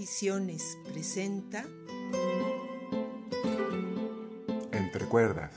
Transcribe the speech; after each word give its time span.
Ediciones 0.00 0.78
presenta 0.90 1.62
Entre 4.72 5.04
cuerdas. 5.10 5.52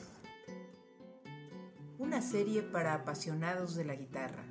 Una 1.97 2.21
serie 2.21 2.61
para 2.61 2.93
apasionados 2.93 3.73
de 3.75 3.85
la 3.85 3.95
guitarra. 3.95 4.43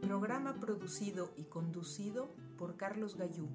Programa 0.00 0.58
producido 0.58 1.34
y 1.36 1.44
conducido 1.44 2.34
por 2.56 2.78
Carlos 2.78 3.18
Gallú. 3.18 3.50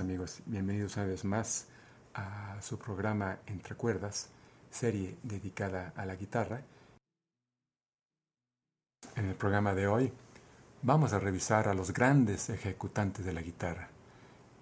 Amigos, 0.00 0.42
bienvenidos 0.46 0.96
una 0.96 1.06
vez 1.06 1.24
más 1.24 1.66
a 2.14 2.56
su 2.60 2.78
programa 2.78 3.38
Entre 3.46 3.74
Cuerdas, 3.74 4.28
serie 4.70 5.16
dedicada 5.22 5.92
a 5.96 6.06
la 6.06 6.14
guitarra. 6.14 6.62
En 9.16 9.26
el 9.26 9.34
programa 9.34 9.74
de 9.74 9.88
hoy 9.88 10.12
vamos 10.82 11.12
a 11.12 11.18
revisar 11.18 11.68
a 11.68 11.74
los 11.74 11.92
grandes 11.92 12.48
ejecutantes 12.50 13.24
de 13.24 13.32
la 13.32 13.40
guitarra. 13.40 13.88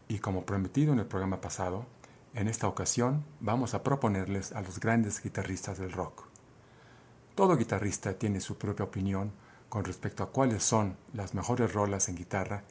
Y 0.08 0.20
como 0.20 0.46
prometido 0.46 0.92
en 0.92 1.00
el 1.00 1.06
programa 1.06 1.40
pasado, 1.40 1.84
en 2.34 2.48
esta 2.48 2.68
ocasión 2.68 3.24
vamos 3.40 3.74
a 3.74 3.82
proponerles 3.82 4.52
a 4.52 4.62
los 4.62 4.80
grandes 4.80 5.22
guitarristas 5.22 5.78
del 5.78 5.92
rock. 5.92 6.24
Todo 7.34 7.56
guitarrista 7.56 8.14
tiene 8.14 8.40
su 8.40 8.56
propia 8.56 8.86
opinión 8.86 9.32
con 9.68 9.84
respecto 9.84 10.22
a 10.22 10.30
cuáles 10.30 10.62
son 10.62 10.96
las 11.12 11.34
mejores 11.34 11.72
rolas 11.72 12.08
en 12.08 12.16
guitarra 12.16 12.62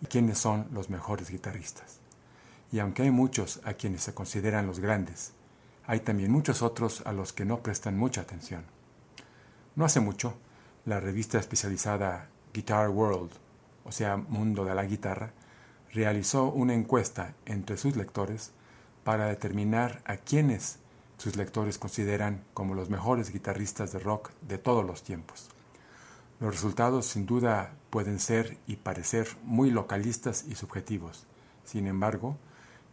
y 0.00 0.06
quiénes 0.06 0.38
son 0.38 0.68
los 0.72 0.90
mejores 0.90 1.30
guitarristas. 1.30 2.01
Y 2.72 2.80
aunque 2.80 3.02
hay 3.02 3.10
muchos 3.10 3.60
a 3.64 3.74
quienes 3.74 4.02
se 4.02 4.14
consideran 4.14 4.66
los 4.66 4.80
grandes, 4.80 5.32
hay 5.86 6.00
también 6.00 6.32
muchos 6.32 6.62
otros 6.62 7.02
a 7.06 7.12
los 7.12 7.32
que 7.32 7.44
no 7.44 7.62
prestan 7.62 7.98
mucha 7.98 8.22
atención. 8.22 8.64
No 9.76 9.84
hace 9.84 10.00
mucho, 10.00 10.34
la 10.86 10.98
revista 10.98 11.38
especializada 11.38 12.28
Guitar 12.54 12.88
World, 12.88 13.30
o 13.84 13.92
sea, 13.92 14.16
Mundo 14.16 14.64
de 14.64 14.74
la 14.74 14.84
Guitarra, 14.84 15.32
realizó 15.92 16.46
una 16.46 16.72
encuesta 16.74 17.34
entre 17.44 17.76
sus 17.76 17.94
lectores 17.96 18.52
para 19.04 19.26
determinar 19.26 20.00
a 20.06 20.16
quienes 20.16 20.78
sus 21.18 21.36
lectores 21.36 21.78
consideran 21.78 22.42
como 22.54 22.74
los 22.74 22.88
mejores 22.88 23.32
guitarristas 23.32 23.92
de 23.92 23.98
rock 23.98 24.30
de 24.40 24.58
todos 24.58 24.84
los 24.84 25.02
tiempos. 25.02 25.48
Los 26.40 26.54
resultados 26.54 27.06
sin 27.06 27.26
duda 27.26 27.74
pueden 27.90 28.18
ser 28.18 28.58
y 28.66 28.76
parecer 28.76 29.28
muy 29.44 29.70
localistas 29.70 30.44
y 30.48 30.54
subjetivos. 30.54 31.26
Sin 31.64 31.86
embargo, 31.86 32.38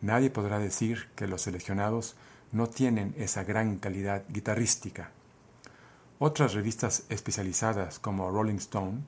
nadie 0.02 0.30
podrá 0.30 0.60
decir 0.60 1.10
que 1.16 1.28
los 1.28 1.42
seleccionados 1.42 2.16
no 2.52 2.68
tienen 2.68 3.14
esa 3.18 3.44
gran 3.44 3.78
calidad 3.78 4.24
guitarrística. 4.30 5.12
Otras 6.20 6.54
revistas 6.54 7.04
especializadas 7.10 8.00
como 8.00 8.32
Rolling 8.32 8.56
Stone 8.56 9.00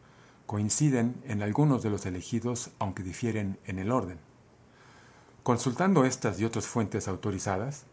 coinciden 0.46 1.16
en 1.28 1.42
algunos 1.42 1.84
de 1.84 1.90
los 1.90 2.06
elegidos 2.06 2.72
aunque 2.80 3.04
difieren 3.04 3.58
en 3.66 3.80
el 3.80 3.92
orden. 3.92 4.20
Consultando 5.44 6.06
estas 6.06 6.40
y 6.40 6.46
otras 6.46 6.68
fuentes 6.68 7.08
autorizadas, 7.08 7.84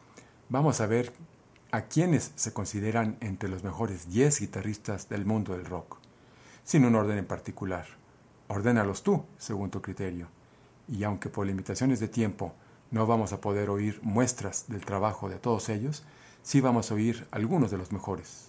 vamos 0.48 0.80
a 0.80 0.86
ver 0.86 1.12
a 1.70 1.82
quienes 1.82 2.32
se 2.36 2.52
consideran 2.52 3.16
entre 3.20 3.48
los 3.48 3.64
mejores 3.64 4.10
10 4.10 4.40
guitarristas 4.40 5.08
del 5.08 5.24
mundo 5.24 5.52
del 5.52 5.64
rock 5.64 5.98
sin 6.68 6.84
un 6.84 6.96
orden 6.96 7.16
en 7.16 7.24
particular. 7.24 7.86
Ordénalos 8.48 9.02
tú, 9.02 9.24
según 9.38 9.70
tu 9.70 9.80
criterio. 9.80 10.28
Y 10.86 11.02
aunque 11.02 11.30
por 11.30 11.46
limitaciones 11.46 11.98
de 11.98 12.08
tiempo 12.08 12.52
no 12.90 13.06
vamos 13.06 13.32
a 13.32 13.40
poder 13.40 13.70
oír 13.70 14.00
muestras 14.02 14.66
del 14.68 14.84
trabajo 14.84 15.28
de 15.28 15.38
todos 15.38 15.68
ellos, 15.68 16.04
sí 16.42 16.60
vamos 16.60 16.90
a 16.90 16.94
oír 16.94 17.26
algunos 17.30 17.70
de 17.70 17.78
los 17.78 17.92
mejores. 17.92 18.48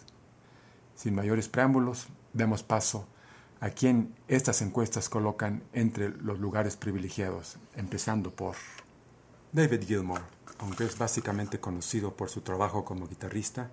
Sin 0.95 1.15
mayores 1.15 1.47
preámbulos, 1.47 2.07
demos 2.33 2.63
paso 2.63 3.07
a 3.59 3.69
quien 3.69 4.15
estas 4.27 4.61
encuestas 4.61 5.09
colocan 5.09 5.63
entre 5.73 6.09
los 6.09 6.39
lugares 6.39 6.77
privilegiados, 6.77 7.57
empezando 7.75 8.31
por 8.31 8.55
David 9.51 9.83
Gilmour. 9.85 10.21
Aunque 10.59 10.85
es 10.85 10.97
básicamente 10.97 11.59
conocido 11.59 12.15
por 12.15 12.29
su 12.29 12.41
trabajo 12.41 12.83
como 12.83 13.07
guitarrista, 13.07 13.69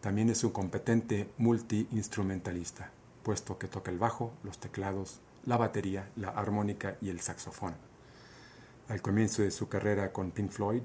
también 0.00 0.30
es 0.30 0.44
un 0.44 0.50
competente 0.50 1.28
multiinstrumentalista 1.36 2.92
puesto 3.28 3.58
que 3.58 3.68
toca 3.68 3.90
el 3.90 3.98
bajo, 3.98 4.32
los 4.42 4.56
teclados, 4.56 5.20
la 5.44 5.58
batería, 5.58 6.08
la 6.16 6.30
armónica 6.30 6.96
y 7.02 7.10
el 7.10 7.20
saxofón. 7.20 7.74
Al 8.88 9.02
comienzo 9.02 9.42
de 9.42 9.50
su 9.50 9.68
carrera 9.68 10.12
con 10.12 10.30
Pink 10.30 10.50
Floyd, 10.50 10.80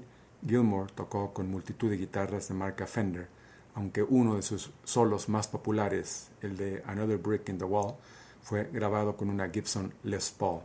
Gilmour 0.46 0.90
tocó 0.90 1.32
con 1.32 1.50
multitud 1.50 1.88
de 1.88 1.96
guitarras 1.96 2.48
de 2.48 2.54
marca 2.54 2.86
Fender, 2.86 3.28
aunque 3.74 4.02
uno 4.02 4.36
de 4.36 4.42
sus 4.42 4.72
solos 4.84 5.30
más 5.30 5.48
populares, 5.48 6.30
el 6.42 6.58
de 6.58 6.82
Another 6.84 7.16
Brick 7.16 7.48
in 7.48 7.56
the 7.56 7.64
Wall, 7.64 7.94
fue 8.42 8.68
grabado 8.70 9.16
con 9.16 9.30
una 9.30 9.48
Gibson 9.48 9.94
Les 10.02 10.30
Paul. 10.30 10.60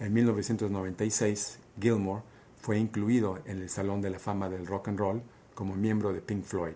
En 0.00 0.14
1996, 0.14 1.58
Gilmour 1.78 2.22
fue 2.58 2.78
incluido 2.78 3.40
en 3.44 3.60
el 3.60 3.68
Salón 3.68 4.00
de 4.00 4.08
la 4.08 4.18
Fama 4.18 4.48
del 4.48 4.66
Rock 4.66 4.88
and 4.88 4.98
Roll 4.98 5.22
como 5.54 5.76
miembro 5.76 6.14
de 6.14 6.22
Pink 6.22 6.42
Floyd. 6.42 6.74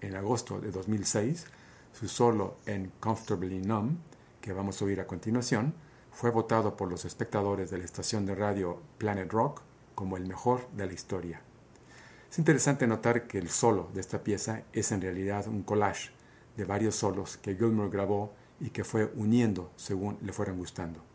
En 0.00 0.14
agosto 0.14 0.60
de 0.60 0.70
2006, 0.70 1.44
su 1.92 2.06
solo 2.06 2.58
en 2.66 2.92
Comfortably 3.00 3.58
Numb, 3.58 3.96
que 4.40 4.52
vamos 4.52 4.80
a 4.80 4.84
oír 4.84 5.00
a 5.00 5.08
continuación, 5.08 5.74
fue 6.18 6.30
votado 6.30 6.76
por 6.76 6.90
los 6.90 7.04
espectadores 7.04 7.70
de 7.70 7.78
la 7.78 7.84
estación 7.84 8.26
de 8.26 8.34
radio 8.34 8.82
Planet 8.98 9.30
Rock 9.30 9.62
como 9.94 10.16
el 10.16 10.26
mejor 10.26 10.68
de 10.72 10.84
la 10.84 10.92
historia. 10.92 11.40
Es 12.28 12.40
interesante 12.40 12.88
notar 12.88 13.28
que 13.28 13.38
el 13.38 13.48
solo 13.50 13.88
de 13.94 14.00
esta 14.00 14.24
pieza 14.24 14.64
es 14.72 14.90
en 14.90 15.00
realidad 15.00 15.46
un 15.46 15.62
collage 15.62 16.10
de 16.56 16.64
varios 16.64 16.96
solos 16.96 17.36
que 17.36 17.54
Gilmour 17.54 17.88
grabó 17.88 18.32
y 18.58 18.70
que 18.70 18.82
fue 18.82 19.12
uniendo 19.14 19.70
según 19.76 20.18
le 20.20 20.32
fueran 20.32 20.58
gustando. 20.58 21.07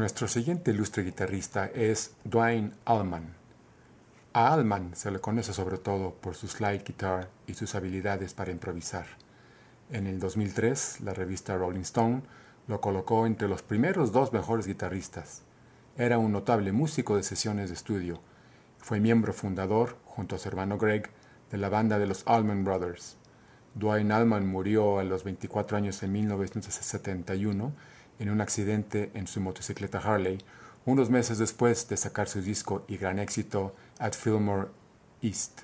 Nuestro 0.00 0.28
siguiente 0.28 0.70
ilustre 0.70 1.02
guitarrista 1.02 1.66
es 1.66 2.14
Dwayne 2.24 2.72
Allman. 2.86 3.34
A 4.32 4.54
Allman 4.54 4.96
se 4.96 5.10
le 5.10 5.18
conoce 5.18 5.52
sobre 5.52 5.76
todo 5.76 6.14
por 6.14 6.34
su 6.34 6.48
slide 6.48 6.84
guitar 6.86 7.28
y 7.46 7.52
sus 7.52 7.74
habilidades 7.74 8.32
para 8.32 8.50
improvisar. 8.50 9.04
En 9.90 10.06
el 10.06 10.18
2003, 10.18 11.02
la 11.02 11.12
revista 11.12 11.54
Rolling 11.54 11.82
Stone 11.82 12.22
lo 12.66 12.80
colocó 12.80 13.26
entre 13.26 13.46
los 13.46 13.60
primeros 13.60 14.10
dos 14.10 14.32
mejores 14.32 14.66
guitarristas. 14.66 15.42
Era 15.98 16.16
un 16.16 16.32
notable 16.32 16.72
músico 16.72 17.16
de 17.16 17.22
sesiones 17.22 17.68
de 17.68 17.74
estudio. 17.74 18.22
Fue 18.78 19.00
miembro 19.00 19.34
fundador, 19.34 19.98
junto 20.06 20.34
a 20.34 20.38
su 20.38 20.48
hermano 20.48 20.78
Greg, 20.78 21.10
de 21.50 21.58
la 21.58 21.68
banda 21.68 21.98
de 21.98 22.06
los 22.06 22.22
Allman 22.26 22.64
Brothers. 22.64 23.18
Dwayne 23.74 24.14
Allman 24.14 24.46
murió 24.46 24.98
a 24.98 25.04
los 25.04 25.24
24 25.24 25.76
años 25.76 26.02
en 26.02 26.12
1971 26.12 27.74
en 28.20 28.30
un 28.30 28.40
accidente 28.40 29.10
en 29.14 29.26
su 29.26 29.40
motocicleta 29.40 29.98
Harley, 29.98 30.38
unos 30.86 31.10
meses 31.10 31.38
después 31.38 31.88
de 31.88 31.96
sacar 31.96 32.28
su 32.28 32.40
disco 32.40 32.84
y 32.86 32.96
gran 32.96 33.18
éxito 33.18 33.74
At 33.98 34.12
Fillmore 34.12 34.68
East. 35.22 35.62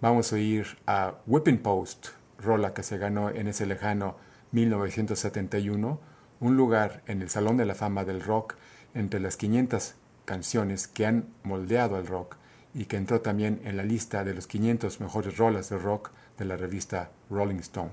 Vamos 0.00 0.32
a 0.32 0.36
oír 0.36 0.66
a 0.86 1.14
Whipping 1.26 1.58
Post, 1.58 2.08
rola 2.38 2.74
que 2.74 2.82
se 2.82 2.98
ganó 2.98 3.30
en 3.30 3.48
ese 3.48 3.64
lejano 3.64 4.16
1971, 4.52 6.00
un 6.40 6.56
lugar 6.56 7.02
en 7.06 7.22
el 7.22 7.30
Salón 7.30 7.56
de 7.56 7.66
la 7.66 7.74
Fama 7.74 8.04
del 8.04 8.22
Rock 8.22 8.56
entre 8.94 9.20
las 9.20 9.36
500 9.36 9.94
canciones 10.24 10.88
que 10.88 11.06
han 11.06 11.28
moldeado 11.42 11.98
el 11.98 12.06
rock 12.06 12.36
y 12.74 12.84
que 12.84 12.96
entró 12.96 13.20
también 13.20 13.60
en 13.64 13.76
la 13.76 13.82
lista 13.82 14.24
de 14.24 14.34
los 14.34 14.46
500 14.46 15.00
mejores 15.00 15.36
rolas 15.36 15.70
de 15.70 15.78
rock 15.78 16.10
de 16.36 16.44
la 16.44 16.56
revista 16.56 17.10
Rolling 17.30 17.60
Stone. 17.60 17.90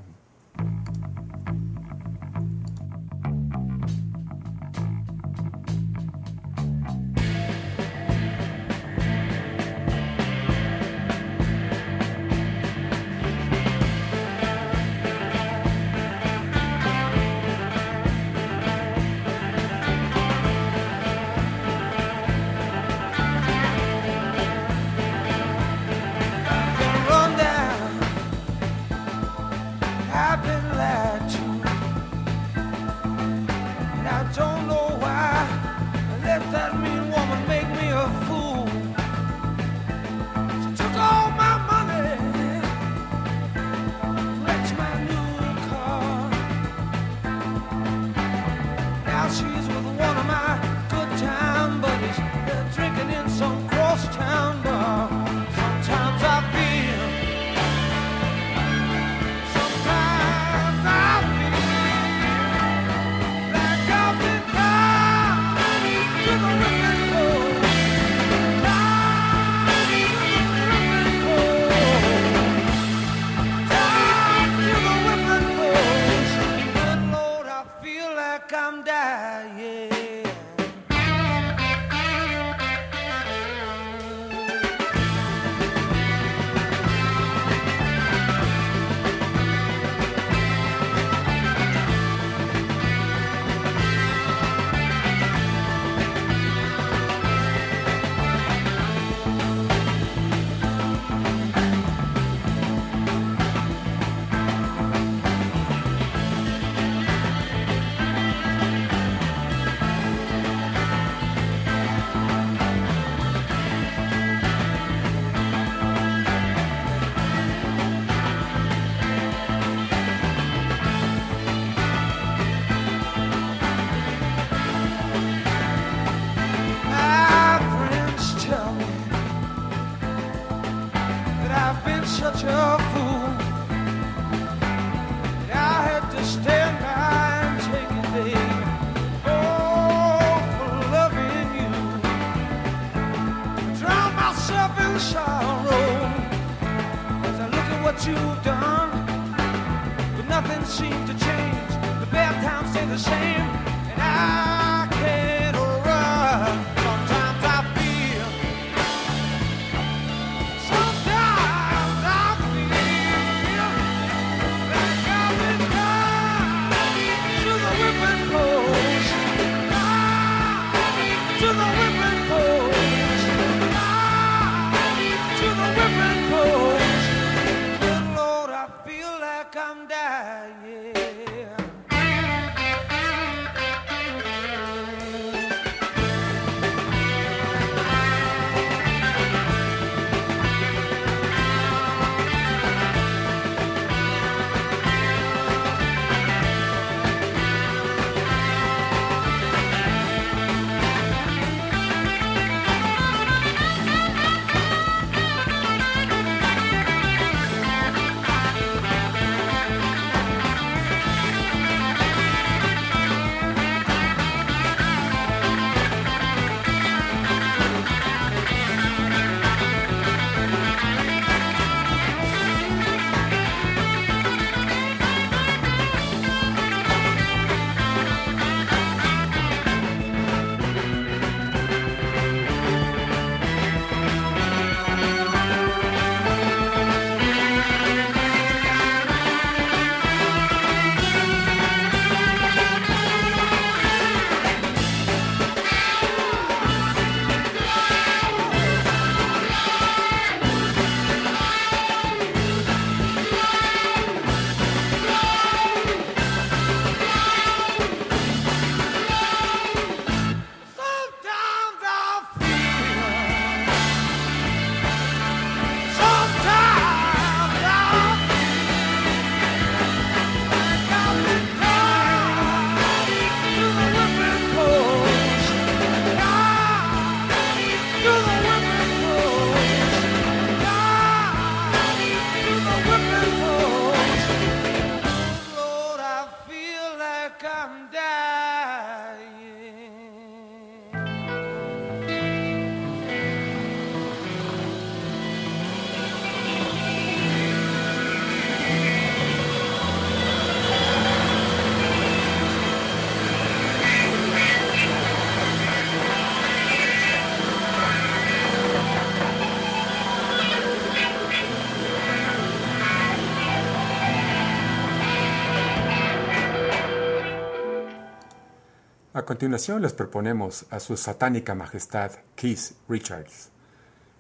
A 319.26 319.28
continuación 319.28 319.82
les 319.82 319.94
proponemos 319.94 320.68
a 320.70 320.80
su 320.80 320.96
satánica 320.96 321.56
majestad 321.56 322.12
Keith 322.36 322.74
Richards. 322.88 323.50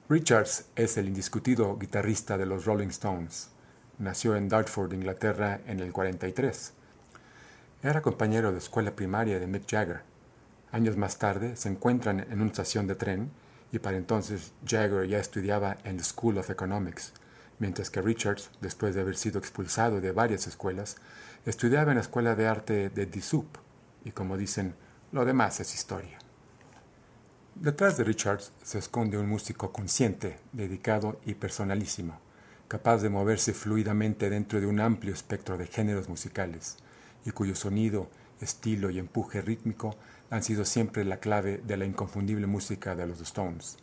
Richards 0.10 0.66
es 0.76 0.98
el 0.98 1.08
indiscutido 1.08 1.78
guitarrista 1.78 2.40
de 2.40 2.48
los 2.48 2.66
Rolling 2.66 2.88
Stones. 2.88 3.52
Nació 4.00 4.36
en 4.36 4.50
Dartford, 4.50 4.94
Inglaterra, 4.94 5.62
en 5.68 5.80
el 5.80 5.94
43. 5.94 6.74
Era 7.84 8.02
compañero 8.02 8.52
de 8.52 8.58
escuela 8.58 8.96
primaria 8.96 9.40
de 9.40 9.46
Mick 9.46 9.70
Jagger. 9.70 10.02
Años 10.72 10.98
más 10.98 11.20
tarde 11.20 11.56
se 11.56 11.70
encuentran 11.70 12.22
en 12.22 12.42
una 12.42 12.50
estación 12.50 12.88
de 12.88 12.96
tren 12.96 13.30
y 13.72 13.78
para 13.78 13.98
entonces 13.98 14.54
Jagger 14.66 15.08
ya 15.08 15.20
estudiaba 15.20 15.78
en 15.84 15.98
la 15.98 16.04
School 16.04 16.40
of 16.40 16.50
Economics, 16.50 17.14
mientras 17.60 17.92
que 17.92 18.02
Richards, 18.02 18.50
después 18.60 18.96
de 18.96 19.02
haber 19.02 19.18
sido 19.18 19.38
expulsado 19.38 20.02
de 20.02 20.12
varias 20.12 20.48
escuelas, 20.48 20.96
estudiaba 21.46 21.92
en 21.92 21.98
la 21.98 22.02
Escuela 22.02 22.34
de 22.34 22.48
Arte 22.48 22.90
de 22.90 23.06
Disup 23.06 23.60
y 24.04 24.10
como 24.10 24.36
dicen, 24.38 24.74
lo 25.16 25.24
demás 25.24 25.62
es 25.62 25.74
historia. 25.74 26.20
Detrás 27.56 27.96
de 27.96 28.04
Richards 28.04 28.52
se 28.62 28.80
esconde 28.80 29.18
un 29.18 29.30
músico 29.30 29.72
consciente, 29.72 30.40
dedicado 30.52 31.22
y 31.26 31.36
personalísimo, 31.36 32.20
capaz 32.68 32.98
de 32.98 33.08
moverse 33.08 33.54
fluidamente 33.54 34.30
dentro 34.30 34.60
de 34.60 34.66
un 34.66 34.82
amplio 34.82 35.14
espectro 35.14 35.58
de 35.58 35.68
géneros 35.68 36.10
musicales, 36.10 36.76
y 37.24 37.32
cuyo 37.32 37.56
sonido, 37.56 38.10
estilo 38.42 38.90
y 38.90 39.00
empuje 39.00 39.42
rítmico 39.42 39.96
han 40.30 40.44
sido 40.44 40.66
siempre 40.66 41.06
la 41.06 41.22
clave 41.22 41.62
de 41.66 41.78
la 41.78 41.86
inconfundible 41.86 42.46
música 42.46 42.94
de 42.94 43.08
los 43.08 43.22
Stones. 43.22 43.78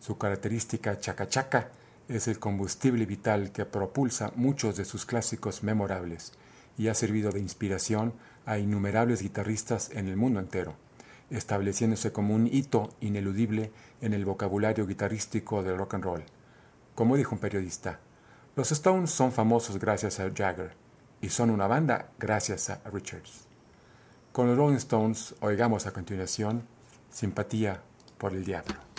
Su 0.00 0.16
característica 0.16 0.98
chaca-chaca 0.98 1.72
es 2.08 2.26
el 2.26 2.38
combustible 2.38 3.04
vital 3.04 3.52
que 3.52 3.66
propulsa 3.66 4.32
muchos 4.34 4.78
de 4.78 4.86
sus 4.86 5.04
clásicos 5.04 5.62
memorables 5.62 6.32
y 6.78 6.88
ha 6.88 6.94
servido 6.94 7.32
de 7.32 7.40
inspiración 7.40 8.14
a 8.46 8.58
innumerables 8.58 9.22
guitarristas 9.22 9.90
en 9.90 10.08
el 10.08 10.16
mundo 10.16 10.40
entero, 10.40 10.74
estableciéndose 11.30 12.12
como 12.12 12.34
un 12.34 12.46
hito 12.46 12.90
ineludible 13.00 13.72
en 14.00 14.12
el 14.12 14.24
vocabulario 14.24 14.86
guitarrístico 14.86 15.62
del 15.62 15.78
rock 15.78 15.94
and 15.94 16.04
roll. 16.04 16.24
Como 16.94 17.16
dijo 17.16 17.34
un 17.34 17.40
periodista, 17.40 18.00
los 18.56 18.70
Stones 18.70 19.10
son 19.10 19.32
famosos 19.32 19.78
gracias 19.78 20.20
a 20.20 20.30
Jagger 20.32 20.72
y 21.20 21.30
son 21.30 21.50
una 21.50 21.66
banda 21.66 22.10
gracias 22.18 22.70
a 22.70 22.80
Richards. 22.92 23.46
Con 24.32 24.46
los 24.46 24.56
Rolling 24.56 24.76
Stones 24.76 25.34
oigamos 25.40 25.86
a 25.86 25.92
continuación 25.92 26.62
Simpatía 27.10 27.80
por 28.18 28.32
el 28.32 28.44
Diablo. 28.44 28.93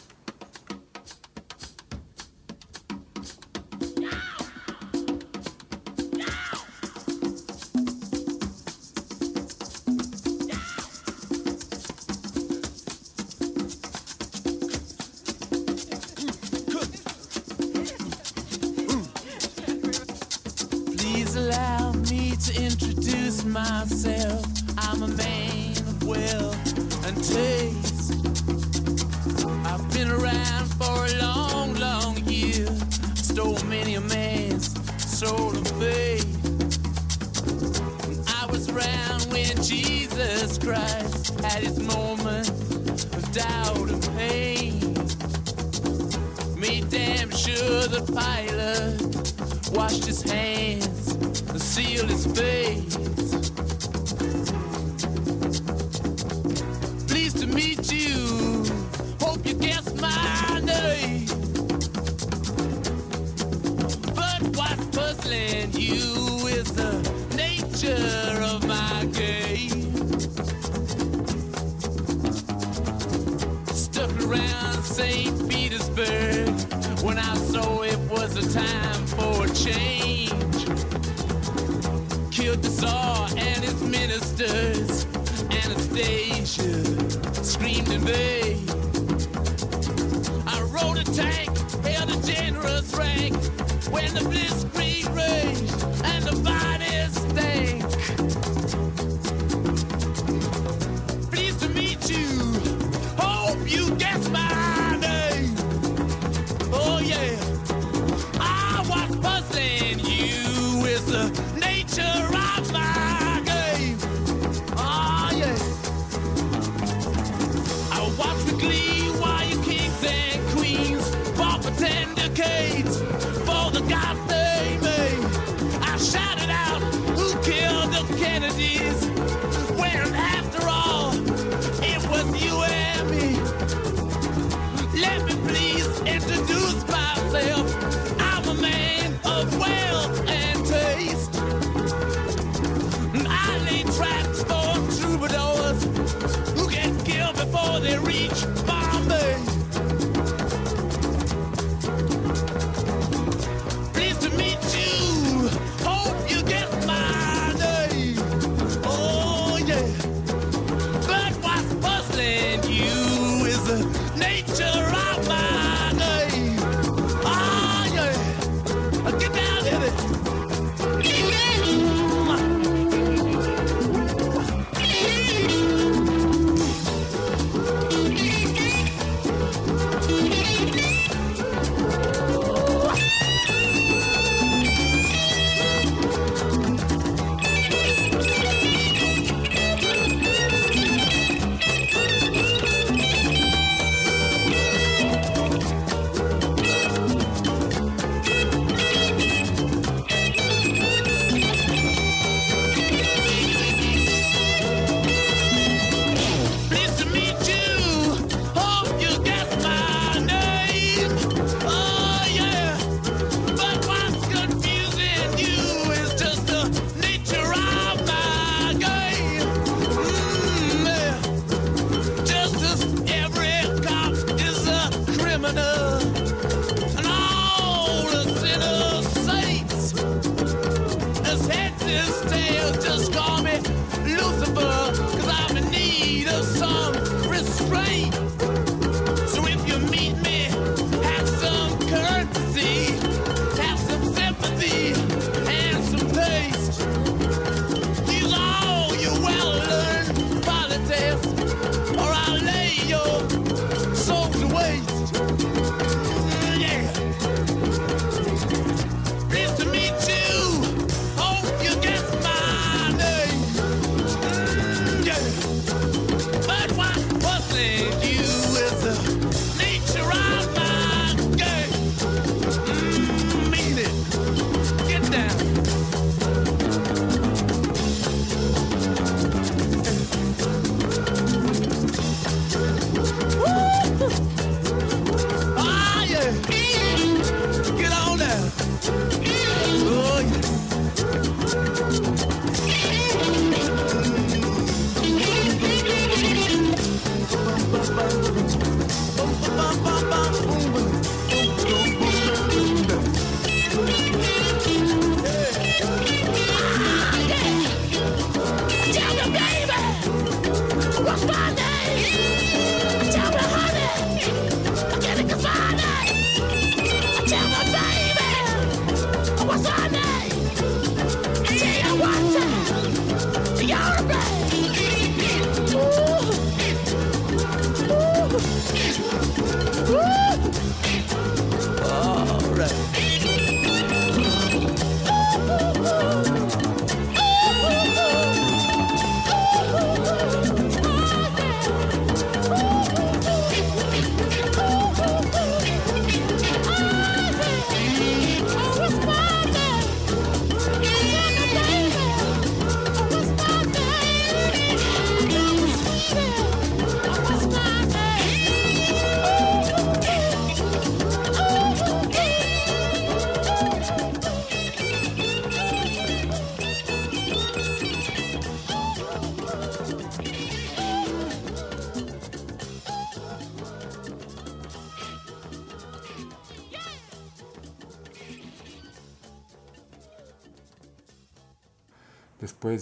What's 65.26 65.34
puzzling 65.34 65.72
you 65.74 66.48
is 66.48 66.72
the 66.74 66.92
nature 67.36 68.42
of 68.42 68.65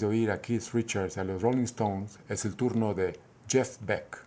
oír 0.06 0.32
a 0.32 0.42
Keith 0.42 0.74
Richards 0.74 1.18
y 1.18 1.20
a 1.20 1.24
los 1.24 1.42
Rolling 1.42 1.64
Stones, 1.64 2.20
es 2.30 2.46
el 2.46 2.56
turno 2.56 2.94
de 2.94 3.20
Jeff 3.48 3.78
Beck. 3.82 4.24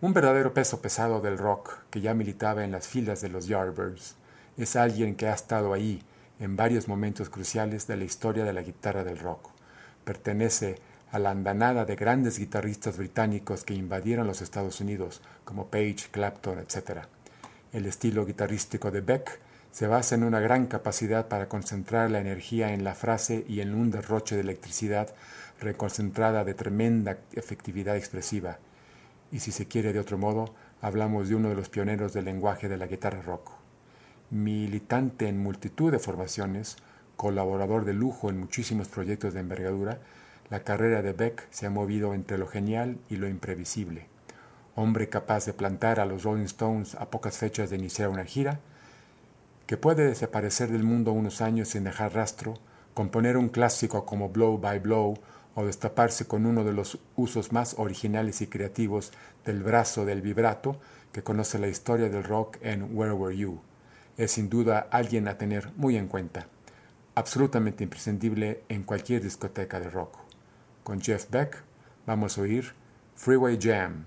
Un 0.00 0.12
verdadero 0.12 0.52
peso 0.52 0.80
pesado 0.82 1.20
del 1.20 1.38
rock 1.38 1.78
que 1.90 2.00
ya 2.00 2.14
militaba 2.14 2.64
en 2.64 2.72
las 2.72 2.86
filas 2.86 3.20
de 3.20 3.28
los 3.28 3.46
Yardbirds, 3.46 4.16
es 4.56 4.76
alguien 4.76 5.16
que 5.16 5.28
ha 5.28 5.34
estado 5.34 5.72
ahí 5.72 6.02
en 6.40 6.56
varios 6.56 6.88
momentos 6.88 7.30
cruciales 7.30 7.86
de 7.86 7.96
la 7.96 8.04
historia 8.04 8.44
de 8.44 8.52
la 8.52 8.62
guitarra 8.62 9.04
del 9.04 9.18
rock. 9.18 9.50
Pertenece 10.04 10.76
a 11.10 11.18
la 11.18 11.30
andanada 11.30 11.84
de 11.84 11.96
grandes 11.96 12.38
guitarristas 12.38 12.98
británicos 12.98 13.64
que 13.64 13.74
invadieron 13.74 14.26
los 14.26 14.42
Estados 14.42 14.80
Unidos, 14.80 15.22
como 15.44 15.66
Page, 15.68 16.08
Clapton, 16.10 16.58
etc. 16.58 17.02
El 17.72 17.86
estilo 17.86 18.26
guitarrístico 18.26 18.90
de 18.90 19.00
Beck 19.00 19.40
se 19.74 19.88
basa 19.88 20.14
en 20.14 20.22
una 20.22 20.38
gran 20.38 20.66
capacidad 20.66 21.26
para 21.26 21.48
concentrar 21.48 22.08
la 22.08 22.20
energía 22.20 22.72
en 22.72 22.84
la 22.84 22.94
frase 22.94 23.44
y 23.48 23.60
en 23.60 23.74
un 23.74 23.90
derroche 23.90 24.36
de 24.36 24.42
electricidad 24.42 25.12
reconcentrada 25.60 26.44
de 26.44 26.54
tremenda 26.54 27.18
efectividad 27.32 27.96
expresiva. 27.96 28.58
Y 29.32 29.40
si 29.40 29.50
se 29.50 29.66
quiere 29.66 29.92
de 29.92 29.98
otro 29.98 30.16
modo, 30.16 30.54
hablamos 30.80 31.28
de 31.28 31.34
uno 31.34 31.48
de 31.48 31.56
los 31.56 31.70
pioneros 31.70 32.12
del 32.12 32.26
lenguaje 32.26 32.68
de 32.68 32.76
la 32.76 32.86
guitarra 32.86 33.20
rock. 33.22 33.50
Militante 34.30 35.26
en 35.26 35.42
multitud 35.42 35.90
de 35.90 35.98
formaciones, 35.98 36.76
colaborador 37.16 37.84
de 37.84 37.94
lujo 37.94 38.30
en 38.30 38.38
muchísimos 38.38 38.86
proyectos 38.86 39.34
de 39.34 39.40
envergadura, 39.40 39.98
la 40.50 40.62
carrera 40.62 41.02
de 41.02 41.14
Beck 41.14 41.48
se 41.50 41.66
ha 41.66 41.70
movido 41.70 42.14
entre 42.14 42.38
lo 42.38 42.46
genial 42.46 42.98
y 43.10 43.16
lo 43.16 43.28
imprevisible. 43.28 44.06
Hombre 44.76 45.08
capaz 45.08 45.46
de 45.46 45.52
plantar 45.52 45.98
a 45.98 46.06
los 46.06 46.22
Rolling 46.22 46.44
Stones 46.44 46.94
a 46.94 47.10
pocas 47.10 47.38
fechas 47.38 47.70
de 47.70 47.76
iniciar 47.76 48.08
una 48.08 48.24
gira, 48.24 48.60
que 49.66 49.76
puede 49.76 50.06
desaparecer 50.06 50.70
del 50.70 50.82
mundo 50.82 51.12
unos 51.12 51.40
años 51.40 51.68
sin 51.68 51.84
dejar 51.84 52.14
rastro, 52.14 52.54
componer 52.92 53.36
un 53.36 53.48
clásico 53.48 54.04
como 54.04 54.28
Blow 54.28 54.58
by 54.58 54.78
Blow 54.78 55.14
o 55.54 55.64
destaparse 55.64 56.26
con 56.26 56.46
uno 56.46 56.64
de 56.64 56.72
los 56.72 56.98
usos 57.16 57.52
más 57.52 57.74
originales 57.78 58.40
y 58.40 58.46
creativos 58.46 59.12
del 59.44 59.62
brazo 59.62 60.04
del 60.04 60.20
vibrato 60.20 60.78
que 61.12 61.22
conoce 61.22 61.58
la 61.58 61.68
historia 61.68 62.08
del 62.08 62.24
rock 62.24 62.58
en 62.60 62.96
Where 62.96 63.12
Were 63.12 63.36
You. 63.36 63.60
Es 64.16 64.32
sin 64.32 64.50
duda 64.50 64.88
alguien 64.90 65.28
a 65.28 65.38
tener 65.38 65.70
muy 65.76 65.96
en 65.96 66.08
cuenta, 66.08 66.46
absolutamente 67.14 67.84
imprescindible 67.84 68.62
en 68.68 68.82
cualquier 68.82 69.22
discoteca 69.22 69.80
de 69.80 69.90
rock. 69.90 70.18
Con 70.82 71.00
Jeff 71.00 71.30
Beck 71.30 71.62
vamos 72.06 72.36
a 72.36 72.42
oír 72.42 72.74
Freeway 73.14 73.58
Jam, 73.60 74.06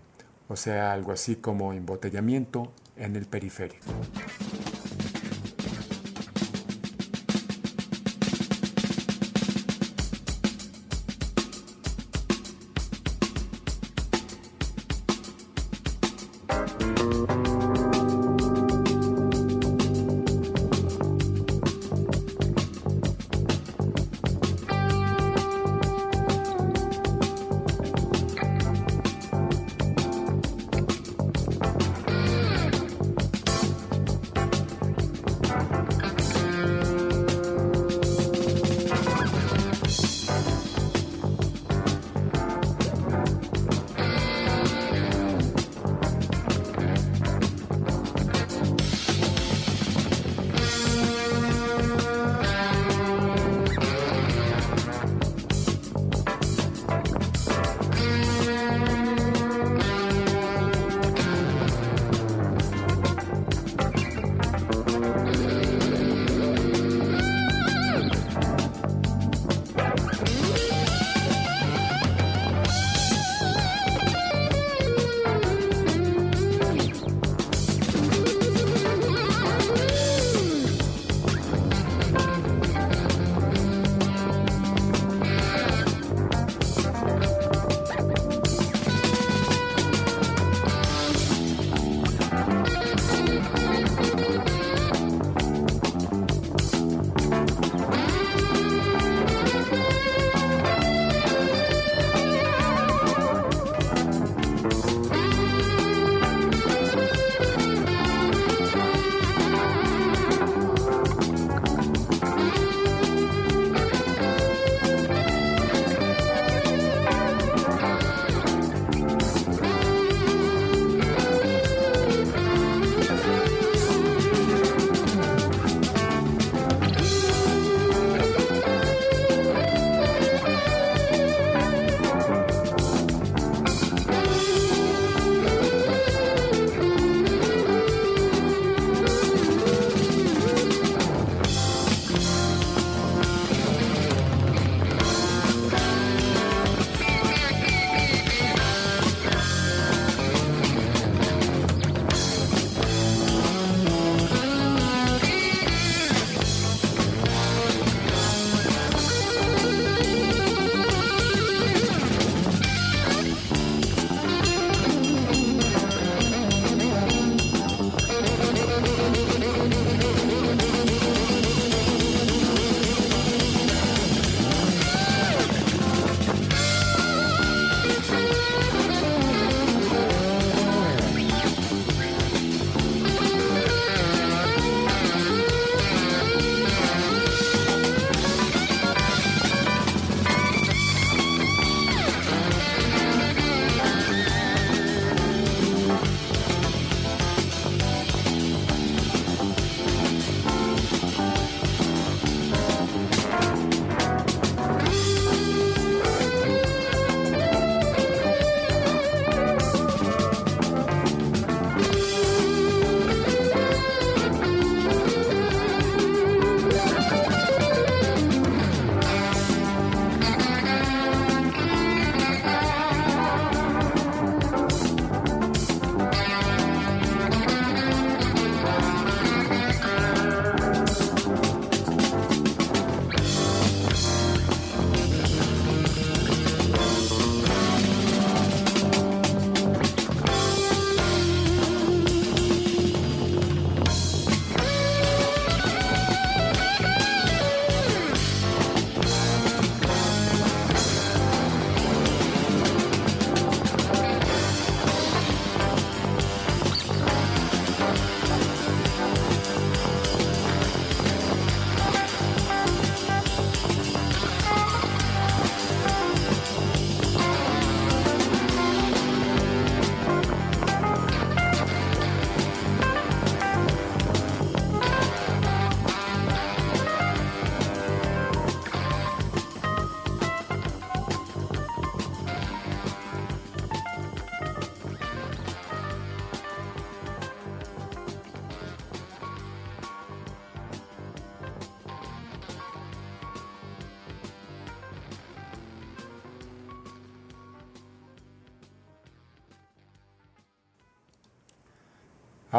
o 0.49 0.55
sea, 0.55 0.93
algo 0.93 1.11
así 1.11 1.37
como 1.37 1.73
embotellamiento 1.73 2.71
en 2.97 3.15
el 3.15 3.25
periférico. 3.25 3.85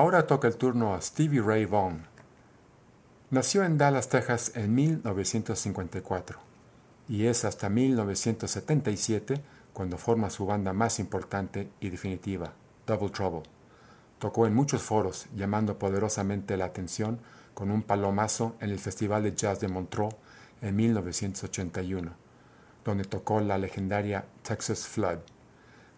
Ahora 0.09 0.27
toca 0.27 0.49
el 0.49 0.57
turno 0.57 0.95
a 0.95 1.03
Stevie 1.03 1.43
Ray 1.43 1.67
Vaughan. 1.67 2.07
Nació 3.29 3.63
en 3.63 3.77
Dallas, 3.77 4.09
Texas 4.09 4.53
en 4.55 4.75
1954 4.75 6.39
y 7.11 7.27
es 7.27 7.45
hasta 7.45 7.69
1977 7.69 9.43
cuando 9.75 9.99
forma 9.99 10.31
su 10.31 10.47
banda 10.47 10.73
más 10.73 10.99
importante 10.99 11.69
y 11.79 11.91
definitiva, 11.91 12.55
Double 12.87 13.11
Trouble. 13.11 13.43
Tocó 14.19 14.47
en 14.47 14.55
muchos 14.55 14.81
foros, 14.81 15.27
llamando 15.37 15.79
poderosamente 15.79 16.57
la 16.57 16.65
atención 16.65 17.21
con 17.53 17.71
un 17.71 17.83
palomazo 17.83 18.57
en 18.61 18.71
el 18.71 18.79
Festival 18.79 19.23
de 19.23 19.35
Jazz 19.35 19.61
de 19.61 19.69
Montreux 19.69 20.17
en 20.63 20.75
1981, 20.75 22.13
donde 22.83 23.05
tocó 23.05 23.43
la 23.43 23.59
legendaria 23.59 24.25
Texas 24.41 24.87
Flood. 24.87 25.19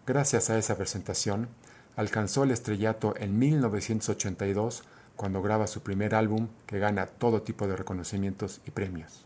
Gracias 0.05 0.49
a 0.49 0.57
esa 0.57 0.75
presentación, 0.75 1.47
alcanzó 1.95 2.43
el 2.43 2.51
estrellato 2.51 3.13
en 3.17 3.37
1982 3.37 4.83
cuando 5.15 5.41
graba 5.41 5.67
su 5.67 5.81
primer 5.81 6.15
álbum 6.15 6.47
que 6.65 6.79
gana 6.79 7.05
todo 7.05 7.41
tipo 7.41 7.67
de 7.67 7.75
reconocimientos 7.75 8.61
y 8.65 8.71
premios. 8.71 9.25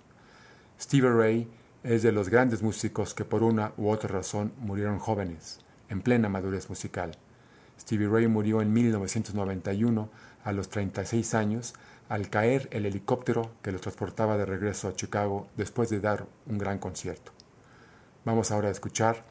Stevie 0.79 1.09
Ray 1.09 1.47
es 1.83 2.03
de 2.03 2.11
los 2.11 2.29
grandes 2.29 2.63
músicos 2.63 3.13
que 3.13 3.25
por 3.25 3.43
una 3.43 3.71
u 3.77 3.89
otra 3.89 4.09
razón 4.09 4.51
murieron 4.57 4.99
jóvenes, 4.99 5.59
en 5.89 6.01
plena 6.01 6.29
madurez 6.29 6.69
musical. 6.69 7.11
Stevie 7.79 8.09
Ray 8.09 8.27
murió 8.27 8.61
en 8.61 8.73
1991 8.73 10.09
a 10.43 10.51
los 10.51 10.69
36 10.69 11.33
años 11.33 11.73
al 12.09 12.29
caer 12.29 12.67
el 12.71 12.85
helicóptero 12.85 13.51
que 13.61 13.71
lo 13.71 13.79
transportaba 13.79 14.37
de 14.37 14.45
regreso 14.45 14.87
a 14.87 14.95
Chicago 14.95 15.47
después 15.55 15.89
de 15.89 15.99
dar 15.99 16.25
un 16.45 16.57
gran 16.57 16.79
concierto. 16.79 17.31
Vamos 18.25 18.51
ahora 18.51 18.69
a 18.69 18.71
escuchar 18.71 19.23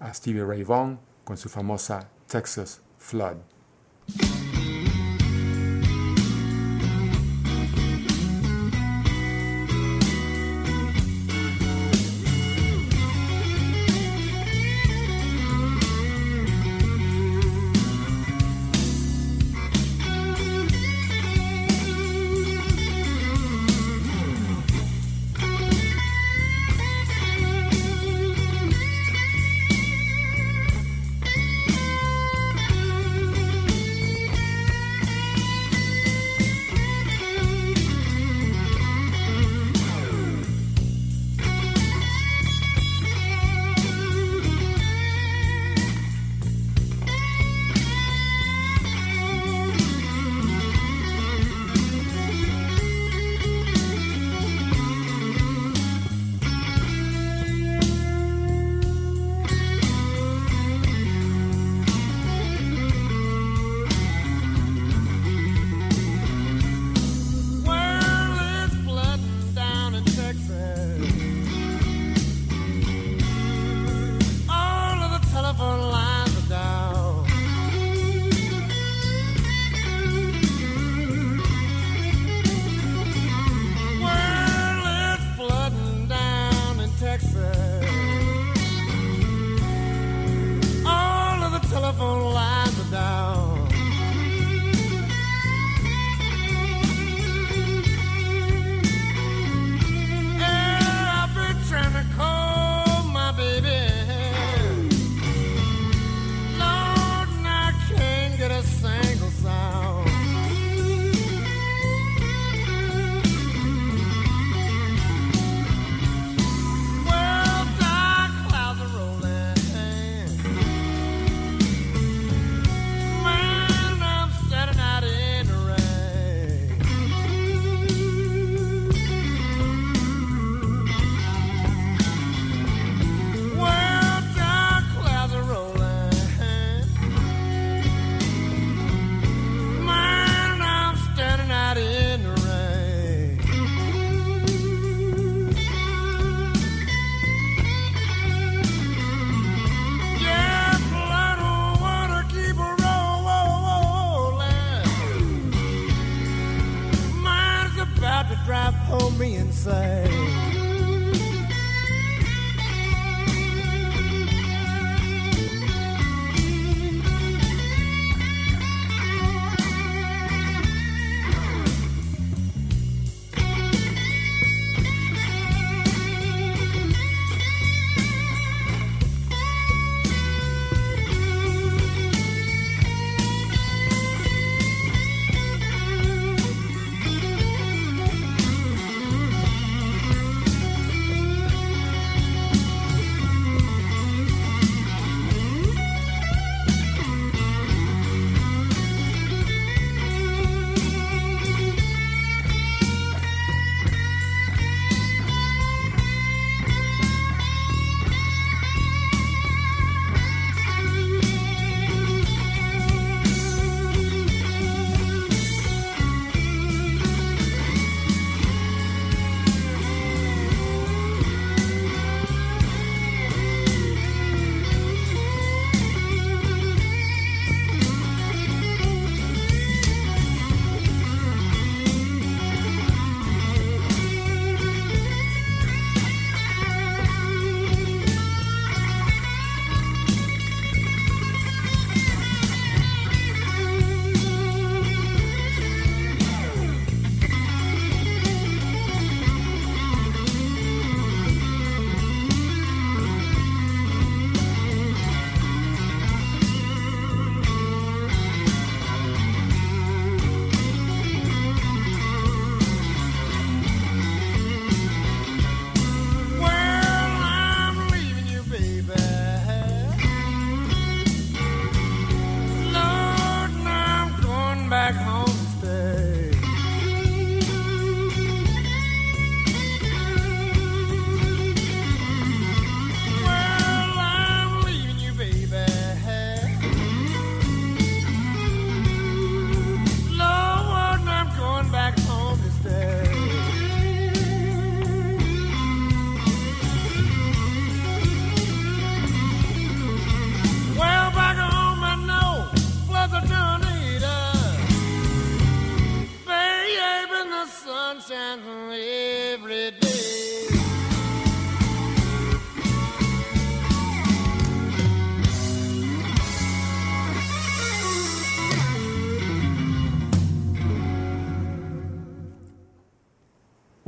a 0.00 0.12
Stevie 0.12 0.44
Ray 0.44 0.64
Vaughan 0.64 0.98
con 1.24 1.36
su 1.36 1.48
famosa 1.48 2.08
Texas 2.30 2.78
Flood. 2.96 3.42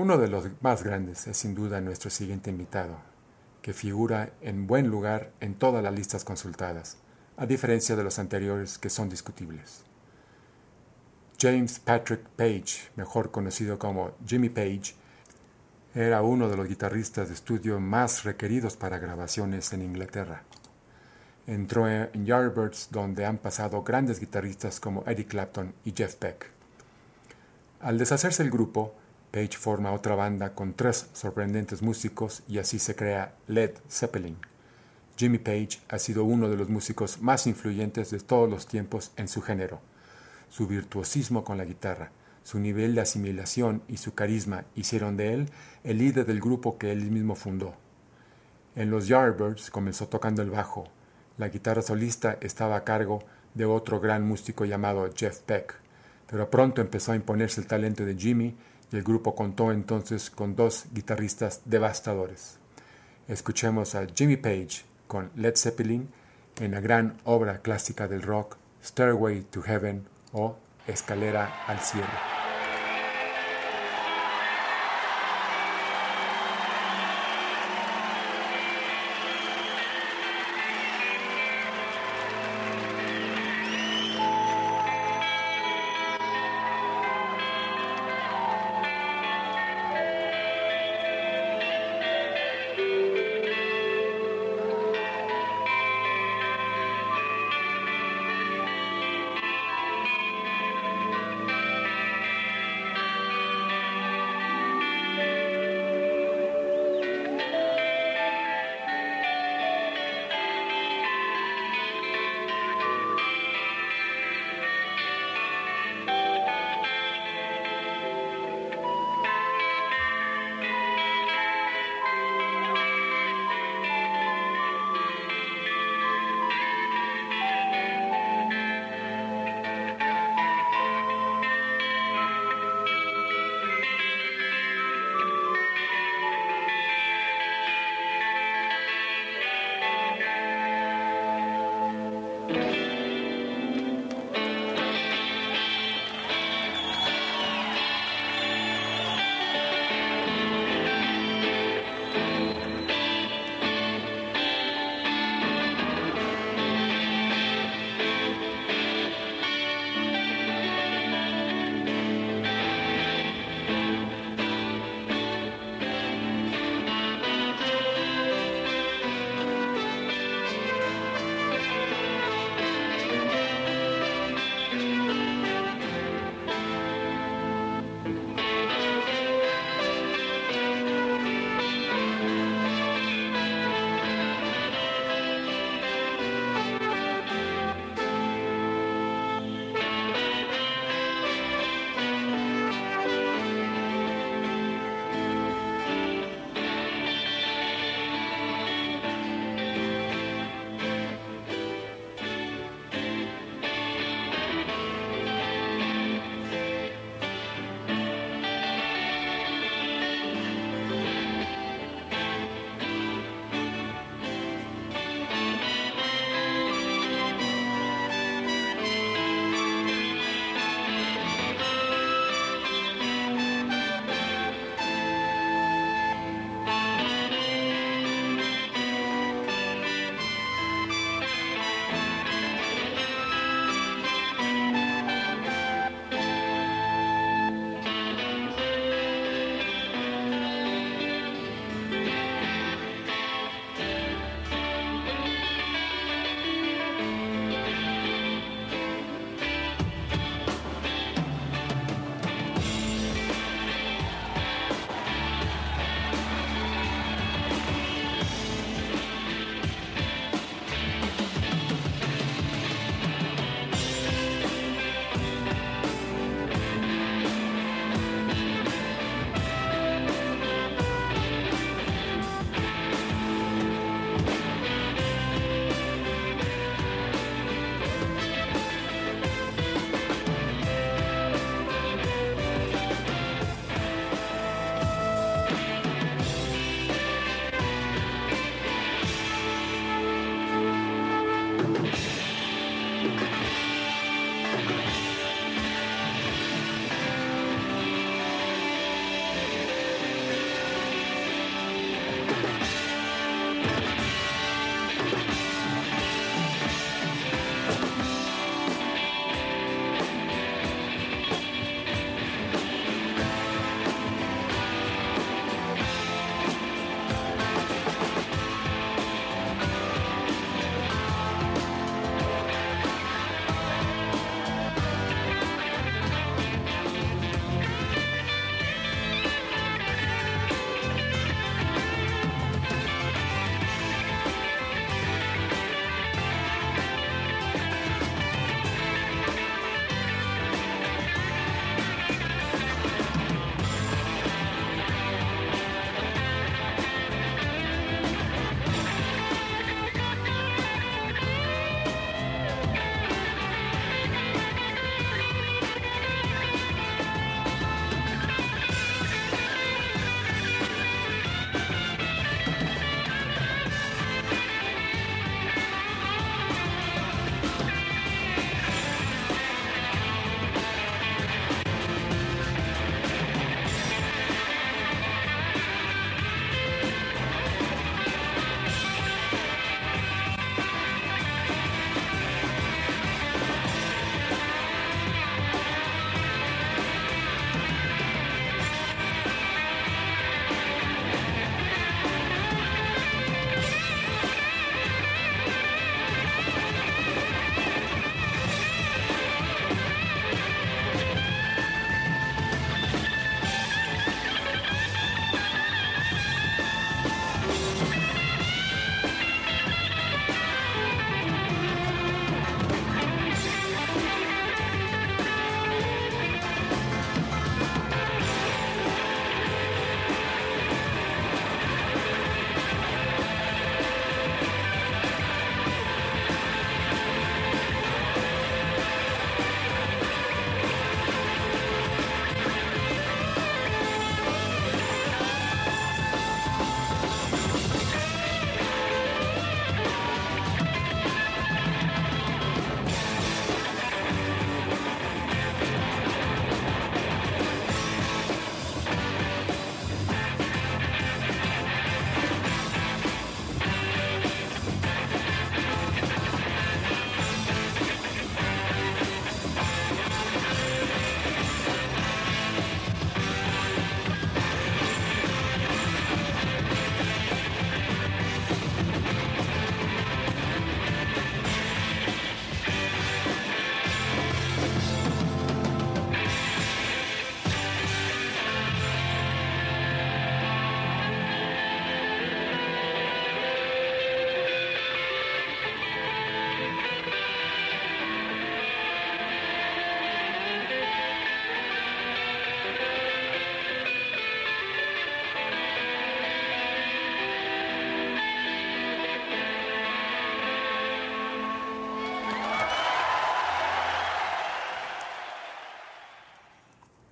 Uno 0.03 0.19
de 0.19 0.27
los 0.27 0.49
más 0.63 0.83
grandes 0.83 1.29
es 1.29 1.37
sin 1.37 1.55
duda 1.55 1.81
nuestro 1.81 2.11
siguiente 2.11 2.51
invitado, 2.51 2.97
que 3.63 3.73
figura 3.73 4.33
en 4.41 4.67
buen 4.67 4.89
lugar 4.89 5.31
en 5.39 5.55
todas 5.55 5.81
las 5.81 5.95
listas 5.95 6.25
consultadas, 6.25 6.97
a 7.37 7.47
diferencia 7.47 7.95
de 7.95 8.03
los 8.03 8.19
anteriores 8.19 8.79
que 8.79 8.91
son 8.91 9.09
discutibles. 9.09 9.85
James 11.41 11.79
Patrick 11.79 12.27
Page, 12.31 12.91
mejor 12.97 13.31
conocido 13.31 13.79
como 13.79 14.17
Jimmy 14.27 14.49
Page, 14.49 14.97
era 15.95 16.23
uno 16.23 16.49
de 16.49 16.57
los 16.57 16.67
guitarristas 16.67 17.29
de 17.29 17.35
estudio 17.35 17.79
más 17.79 18.25
requeridos 18.25 18.77
para 18.77 18.99
grabaciones 18.99 19.73
en 19.73 19.83
Inglaterra. 19.83 20.43
Entró 21.47 21.89
en 21.89 22.27
Yardbirds 22.27 22.89
donde 22.91 23.25
han 23.25 23.39
pasado 23.39 23.85
grandes 23.85 24.19
guitarristas 24.19 24.81
como 24.81 25.05
Eddie 25.07 25.27
Clapton 25.27 25.73
y 25.85 25.95
Jeff 25.97 26.19
Beck. 26.19 26.51
Al 27.79 27.99
deshacerse 27.99 28.43
el 28.43 28.51
grupo, 28.51 28.97
Page 29.33 29.57
forma 29.57 29.93
otra 29.93 30.15
banda 30.15 30.55
con 30.55 30.75
tres 30.75 31.09
sorprendentes 31.15 31.81
músicos 31.81 32.43
y 32.49 32.59
así 32.59 32.79
se 32.79 32.95
crea 32.95 33.35
Led 33.49 33.73
Zeppelin. 33.89 34.37
Jimmy 35.17 35.39
Page 35.39 35.81
ha 35.89 35.99
sido 35.99 36.25
uno 36.25 36.51
de 36.51 36.59
los 36.59 36.69
músicos 36.69 37.23
más 37.23 37.47
influyentes 37.47 38.11
de 38.11 38.21
todos 38.21 38.51
los 38.51 38.67
tiempos 38.67 39.11
en 39.17 39.29
su 39.29 39.41
género. 39.41 39.81
Su 40.51 40.67
virtuosismo 40.67 41.45
con 41.45 41.57
la 41.57 41.65
guitarra, 41.65 42.11
su 42.43 42.59
nivel 42.59 42.95
de 42.95 43.01
asimilación 43.01 43.83
y 43.89 43.97
su 43.97 44.13
carisma 44.13 44.67
hicieron 44.75 45.17
de 45.17 45.33
él 45.33 45.49
el 45.83 45.97
líder 45.97 46.27
del 46.27 46.41
grupo 46.41 46.77
que 46.77 46.93
él 46.93 47.11
mismo 47.11 47.35
fundó. 47.35 47.75
En 48.77 48.91
los 48.91 49.09
Yardbirds 49.09 49.71
comenzó 49.71 50.09
tocando 50.09 50.43
el 50.43 50.51
bajo. 50.51 50.85
La 51.39 51.49
guitarra 51.49 51.81
solista 51.81 52.37
estaba 52.43 52.77
a 52.77 52.85
cargo 52.85 53.25
de 53.55 53.65
otro 53.65 53.99
gran 53.99 54.29
músico 54.29 54.67
llamado 54.67 55.09
Jeff 55.17 55.41
Beck, 55.47 55.75
pero 56.27 56.51
pronto 56.51 56.83
empezó 56.83 57.13
a 57.13 57.17
imponerse 57.17 57.63
el 57.63 57.67
talento 57.67 58.05
de 58.05 58.15
Jimmy 58.15 58.57
el 58.93 59.03
grupo 59.03 59.35
contó 59.35 59.73
entonces 59.73 60.31
con 60.31 60.57
dos 60.57 60.87
guitarristas 60.93 61.63
devastadores. 61.65 62.59
Escuchemos 63.29 63.95
a 63.95 64.07
Jimmy 64.15 64.37
Page 64.37 64.85
con 65.07 65.31
Led 65.37 65.57
Zeppelin 65.57 66.09
en 66.61 66.73
la 66.73 66.81
gran 66.81 67.17
obra 67.25 67.63
clásica 67.63 68.09
del 68.09 68.23
rock 68.23 68.57
Stairway 68.83 69.43
to 69.43 69.63
Heaven 69.63 70.07
o 70.33 70.57
Escalera 70.87 71.65
al 71.67 71.81
Cielo. 71.81 72.42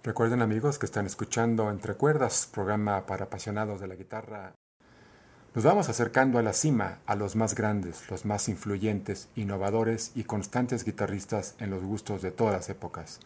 Recuerden 0.03 0.40
amigos 0.40 0.78
que 0.78 0.86
están 0.86 1.05
escuchando 1.05 1.68
Entre 1.68 1.92
Cuerdas, 1.92 2.48
programa 2.51 3.05
para 3.05 3.26
apasionados 3.26 3.82
de 3.82 3.86
la 3.86 3.96
guitarra. 3.96 4.55
Nos 5.55 5.62
vamos 5.62 5.90
acercando 5.90 6.38
a 6.38 6.42
la 6.42 6.55
cima, 6.55 7.01
a 7.05 7.14
los 7.16 7.36
más 7.36 7.55
grandes, 7.55 8.09
los 8.09 8.24
más 8.24 8.48
influyentes, 8.48 9.28
innovadores 9.36 10.12
y 10.14 10.24
constantes 10.24 10.86
guitarristas 10.86 11.55
en 11.59 11.68
los 11.68 11.84
gustos 11.84 12.22
de 12.22 12.30
todas 12.30 12.55
las 12.55 12.70
épocas. 12.70 13.20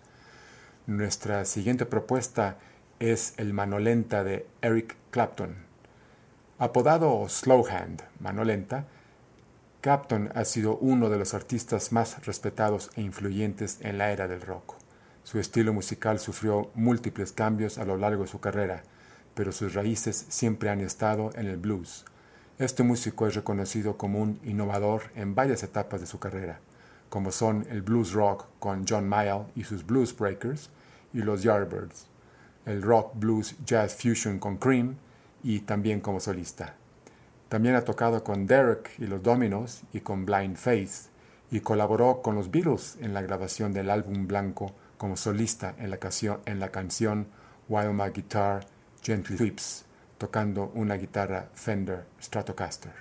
Nuestra 0.89 1.45
siguiente 1.45 1.87
propuesta 1.87 2.57
es 2.99 3.35
el 3.37 3.53
mano 3.53 3.79
lenta 3.79 4.25
de 4.25 4.45
Eric 4.61 4.97
Clapton. 5.12 5.55
Apodado 6.59 7.29
Slowhand, 7.29 8.03
mano 8.18 8.43
lenta, 8.43 8.87
Clapton 9.81 10.33
ha 10.35 10.45
sido 10.45 10.77
uno 10.79 11.09
de 11.09 11.18
los 11.18 11.35
artistas 11.35 11.93
más 11.93 12.27
respetados 12.27 12.91
e 12.97 13.03
influyentes 13.03 13.79
en 13.81 13.99
la 13.99 14.11
era 14.11 14.27
del 14.27 14.41
rock. 14.41 14.84
Su 15.25 15.41
estilo 15.41 15.72
musical 15.72 16.18
sufrió 16.18 16.70
múltiples 16.75 17.33
cambios 17.33 17.79
a 17.79 17.87
lo 17.87 17.97
largo 17.97 18.25
de 18.25 18.29
su 18.29 18.41
carrera, 18.41 18.83
pero 19.35 19.53
sus 19.53 19.72
raíces 19.72 20.27
siempre 20.29 20.68
han 20.68 20.83
estado 20.83 21.31
en 21.35 21.47
el 21.47 21.57
blues. 21.57 22.05
Este 22.59 22.83
músico 22.83 23.27
es 23.27 23.35
reconocido 23.35 23.97
como 23.97 24.20
un 24.20 24.39
innovador 24.45 25.05
en 25.16 25.35
varias 25.35 25.62
etapas 25.62 26.03
de 26.03 26.07
su 26.07 26.18
carrera, 26.18 26.61
como 27.09 27.33
son 27.33 27.66
el 27.70 27.81
blues 27.81 28.12
rock 28.12 28.45
con 28.61 28.85
John 28.87 29.09
Mayall 29.09 29.47
y 29.57 29.64
sus 29.64 29.87
Blues 29.87 30.14
Breakers 30.14 30.68
y 31.14 31.22
los 31.22 31.43
Yardbirds, 31.43 32.07
el 32.66 32.83
rock 32.83 33.12
blues 33.14 33.57
jazz 33.64 33.95
fusion 33.95 34.39
con 34.39 34.59
Cream 34.59 34.97
y 35.43 35.61
también 35.61 36.01
como 36.01 36.20
solista. 36.20 36.75
También 37.49 37.77
ha 37.77 37.83
tocado 37.83 38.22
con 38.22 38.47
Derek 38.47 38.91
y 38.99 39.07
los 39.07 39.22
Dominos 39.22 39.85
y 39.95 40.01
con 40.01 40.27
Blind 40.27 40.57
Faith 40.57 41.09
y 41.51 41.61
colaboró 41.61 42.20
con 42.20 42.35
los 42.35 42.51
Beatles 42.51 42.99
en 43.01 43.14
la 43.14 43.22
grabación 43.22 43.72
del 43.72 43.89
álbum 43.89 44.27
blanco 44.27 44.75
como 45.05 45.18
solista 45.18 45.74
en 45.76 45.90
la, 45.90 45.98
canción, 46.70 47.26
While 47.68 47.92
My 47.92 48.09
Guitar 48.09 48.66
Gently 49.02 49.36
Sweeps, 49.36 49.84
tocando 50.16 50.72
una 50.74 50.94
guitarra 50.94 51.50
Fender 51.52 52.07
Stratocaster. 52.18 52.94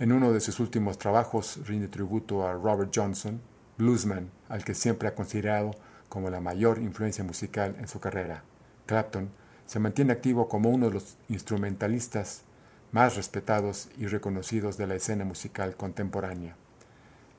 En 0.00 0.10
uno 0.10 0.32
de 0.32 0.40
sus 0.40 0.58
últimos 0.58 0.98
trabajos 0.98 1.60
rinde 1.68 1.86
tributo 1.86 2.44
a 2.44 2.54
Robert 2.54 2.90
Johnson, 2.92 3.40
bluesman 3.78 4.28
al 4.48 4.64
que 4.64 4.74
siempre 4.74 5.06
ha 5.06 5.14
considerado 5.14 5.70
como 6.08 6.30
la 6.30 6.40
mayor 6.40 6.78
influencia 6.78 7.22
musical 7.22 7.76
en 7.78 7.86
su 7.86 8.00
carrera. 8.00 8.42
Clapton 8.86 9.30
se 9.66 9.78
mantiene 9.78 10.12
activo 10.12 10.48
como 10.48 10.68
uno 10.68 10.88
de 10.88 10.94
los 10.94 11.16
instrumentalistas 11.28 12.42
más 12.90 13.14
respetados 13.14 13.88
y 13.98 14.06
reconocidos 14.06 14.78
de 14.78 14.88
la 14.88 14.96
escena 14.96 15.24
musical 15.24 15.76
contemporánea. 15.76 16.56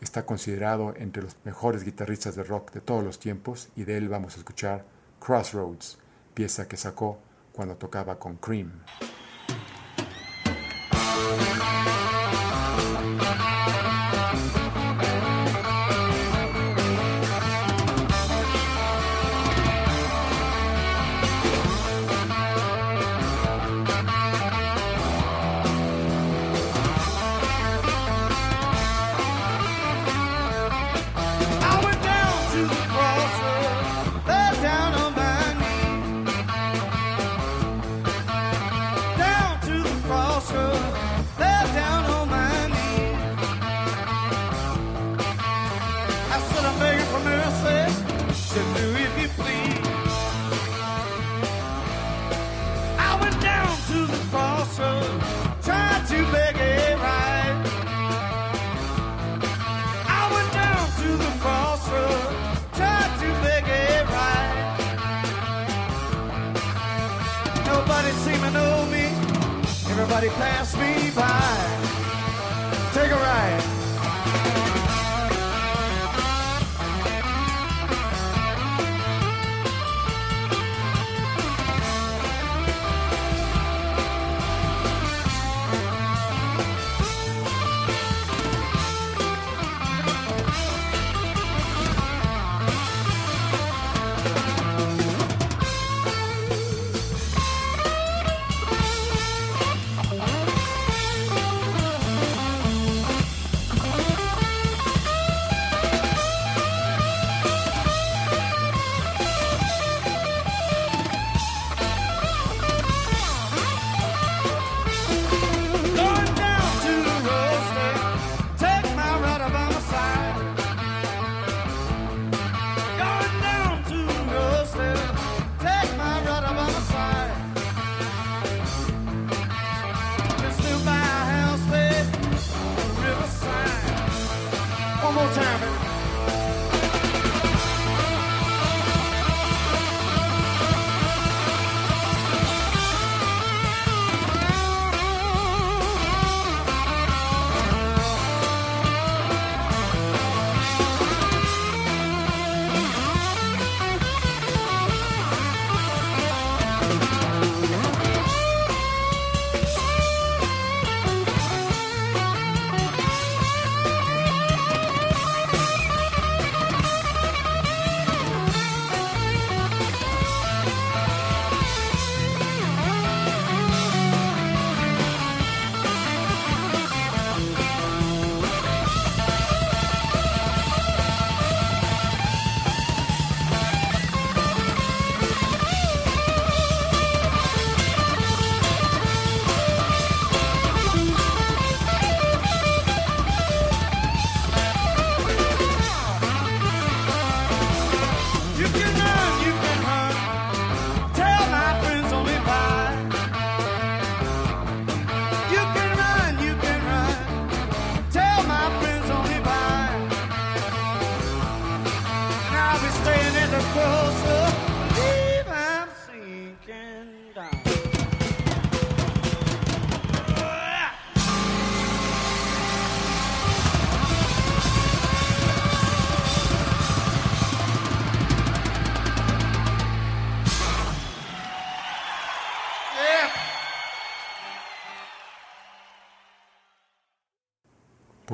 Está 0.04 0.26
considerado 0.26 0.94
entre 0.98 1.24
los 1.24 1.38
mejores 1.46 1.86
guitarristas 1.86 2.36
de 2.36 2.44
rock 2.44 2.74
de 2.74 2.82
todos 2.82 3.06
los 3.06 3.20
tiempos 3.20 3.70
y 3.74 3.86
de 3.86 3.96
él 3.96 4.10
vamos 4.10 4.36
a 4.36 4.40
escuchar 4.40 4.84
Crossroads, 5.22 5.98
pieza 6.34 6.68
que 6.68 6.76
sacó 6.76 7.20
cuando 7.54 7.78
tocaba 7.78 8.20
con 8.20 8.36
Cream. 8.36 8.84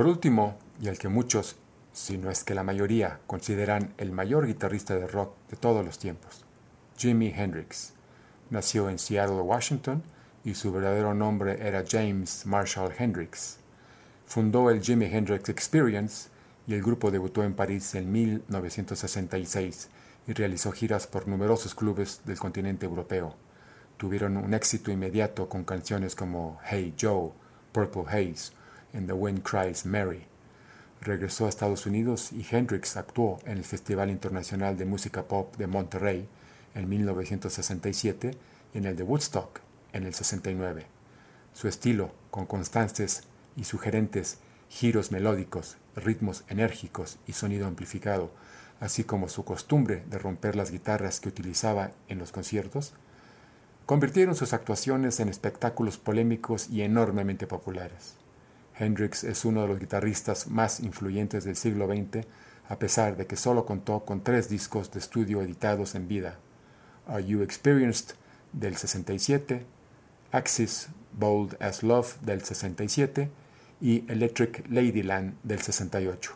Último, 0.10 0.58
y 0.82 0.88
el 0.88 0.98
que 0.98 1.08
muchos, 1.08 1.56
si 1.94 2.18
no 2.18 2.30
es 2.30 2.44
que 2.44 2.56
la 2.56 2.64
mayoría, 2.64 3.20
consideran 3.28 3.94
el 3.98 4.12
mayor 4.12 4.48
guitarrista 4.48 4.96
de 4.96 5.08
rock 5.08 5.34
de 5.50 5.58
todos 5.58 5.86
los 5.86 6.00
tiempos, 6.00 6.44
Jimi 6.98 7.34
Hendrix. 7.36 7.94
Nació 8.50 8.90
en 8.90 9.00
Seattle, 9.00 9.42
Washington, 9.42 10.04
y 10.44 10.56
su 10.56 10.72
verdadero 10.72 11.14
nombre 11.14 11.66
era 11.66 11.84
James 11.88 12.46
Marshall 12.46 12.94
Hendrix. 12.98 13.58
Fundó 14.26 14.70
el 14.70 14.82
Jimi 14.82 15.06
Hendrix 15.06 15.50
Experience 15.50 16.30
y 16.66 16.74
el 16.74 16.82
grupo 16.82 17.12
debutó 17.12 17.44
en 17.44 17.54
París 17.54 17.96
en 17.96 18.12
1966 18.12 19.90
y 20.28 20.34
realizó 20.34 20.72
giras 20.72 21.08
por 21.08 21.28
numerosos 21.28 21.76
clubes 21.76 22.22
del 22.26 22.38
continente 22.38 22.86
europeo. 22.86 23.36
Tuvieron 23.98 24.38
un 24.38 24.54
éxito 24.54 24.92
inmediato 24.92 25.50
con 25.50 25.64
canciones 25.64 26.16
como 26.16 26.60
Hey 26.64 26.96
Joe, 27.00 27.32
Purple 27.72 28.06
Haze, 28.08 28.54
and 28.94 29.08
The 29.08 29.14
Wind 29.14 29.44
Cries 29.44 29.86
Mary. 29.86 30.26
Regresó 31.02 31.46
a 31.46 31.50
Estados 31.50 31.86
Unidos 31.86 32.32
y 32.32 32.46
Hendrix 32.50 32.98
actuó 32.98 33.40
en 33.46 33.58
el 33.58 33.64
Festival 33.64 34.10
Internacional 34.10 34.78
de 34.78 34.86
Música 34.86 35.24
Pop 35.24 35.56
de 35.58 35.68
Monterrey 35.68 36.28
en 36.76 36.90
1967 36.90 38.32
y 38.74 38.78
en 38.78 38.86
el 38.86 38.96
de 38.96 39.04
Woodstock 39.04 39.62
en 39.94 40.06
el 40.06 40.14
69. 40.14 40.86
Su 41.54 41.68
estilo, 41.68 42.12
con 42.32 42.46
constantes 42.46 43.24
y 43.56 43.64
sugerentes 43.64 44.40
giros 44.70 45.12
melódicos, 45.12 45.78
ritmos 45.96 46.44
enérgicos 46.48 47.18
y 47.28 47.34
sonido 47.34 47.68
amplificado, 47.68 48.32
así 48.80 49.04
como 49.04 49.28
su 49.30 49.44
costumbre 49.44 50.04
de 50.10 50.20
romper 50.20 50.56
las 50.56 50.72
guitarras 50.72 51.20
que 51.20 51.30
utilizaba 51.30 51.92
en 52.08 52.20
los 52.20 52.32
conciertos, 52.32 52.94
convirtieron 53.86 54.36
sus 54.36 54.54
actuaciones 54.54 55.20
en 55.20 55.30
espectáculos 55.30 55.98
polémicos 55.98 56.70
y 56.70 56.84
enormemente 56.84 57.48
populares. 57.48 58.19
Hendrix 58.80 59.26
es 59.26 59.44
uno 59.44 59.64
de 59.64 59.68
los 59.68 59.80
guitarristas 59.80 60.48
más 60.48 60.80
influyentes 60.80 61.44
del 61.44 61.58
siglo 61.58 61.88
XX, 61.88 62.26
a 62.70 62.80
pesar 62.80 63.18
de 63.18 63.28
que 63.28 63.36
solo 63.36 63.66
contó 63.66 64.06
con 64.06 64.24
tres 64.24 64.48
discos 64.48 64.92
de 64.92 65.00
estudio 65.00 65.42
editados 65.42 65.96
en 65.96 66.08
vida. 66.08 66.40
Are 67.06 67.24
You 67.24 67.42
Experienced 67.42 68.16
del 68.54 68.78
67, 68.78 69.66
Axis 70.32 70.88
Bold 71.12 71.58
as 71.60 71.84
Love 71.84 72.20
del 72.22 72.42
67 72.42 73.30
y 73.82 74.10
Electric 74.10 74.66
Ladyland 74.70 75.36
del 75.44 75.60
68. 75.60 76.32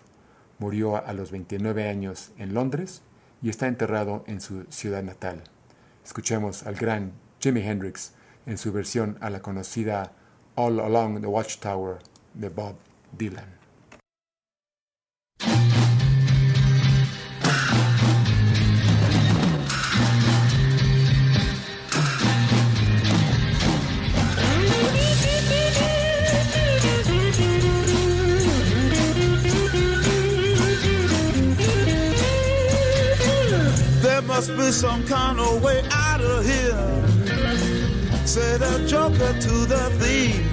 Murió 0.59 1.05
a 1.05 1.13
los 1.13 1.31
29 1.31 1.87
años 1.87 2.31
en 2.37 2.53
Londres 2.53 3.03
y 3.41 3.49
está 3.49 3.67
enterrado 3.67 4.23
en 4.27 4.41
su 4.41 4.65
ciudad 4.69 5.03
natal. 5.03 5.43
Escuchemos 6.03 6.63
al 6.63 6.75
gran 6.75 7.13
Jimi 7.39 7.61
Hendrix 7.61 8.13
en 8.45 8.57
su 8.57 8.73
versión 8.73 9.17
a 9.21 9.29
la 9.29 9.41
conocida 9.41 10.11
All 10.55 10.79
Along 10.79 11.21
the 11.21 11.27
Watchtower 11.27 11.99
de 12.39 12.49
Bob 12.49 12.75
Dylan. 13.17 13.47
There 34.01 34.21
must 34.21 34.49
be 34.57 34.71
some 34.71 35.05
kind 35.05 35.39
of 35.39 35.63
way 35.63 35.83
out 35.91 36.21
of 36.21 36.45
here. 36.45 37.07
Said 38.25 38.61
the 38.61 38.87
joker 38.87 39.33
to 39.39 39.65
the 39.65 39.89
thief. 39.99 40.52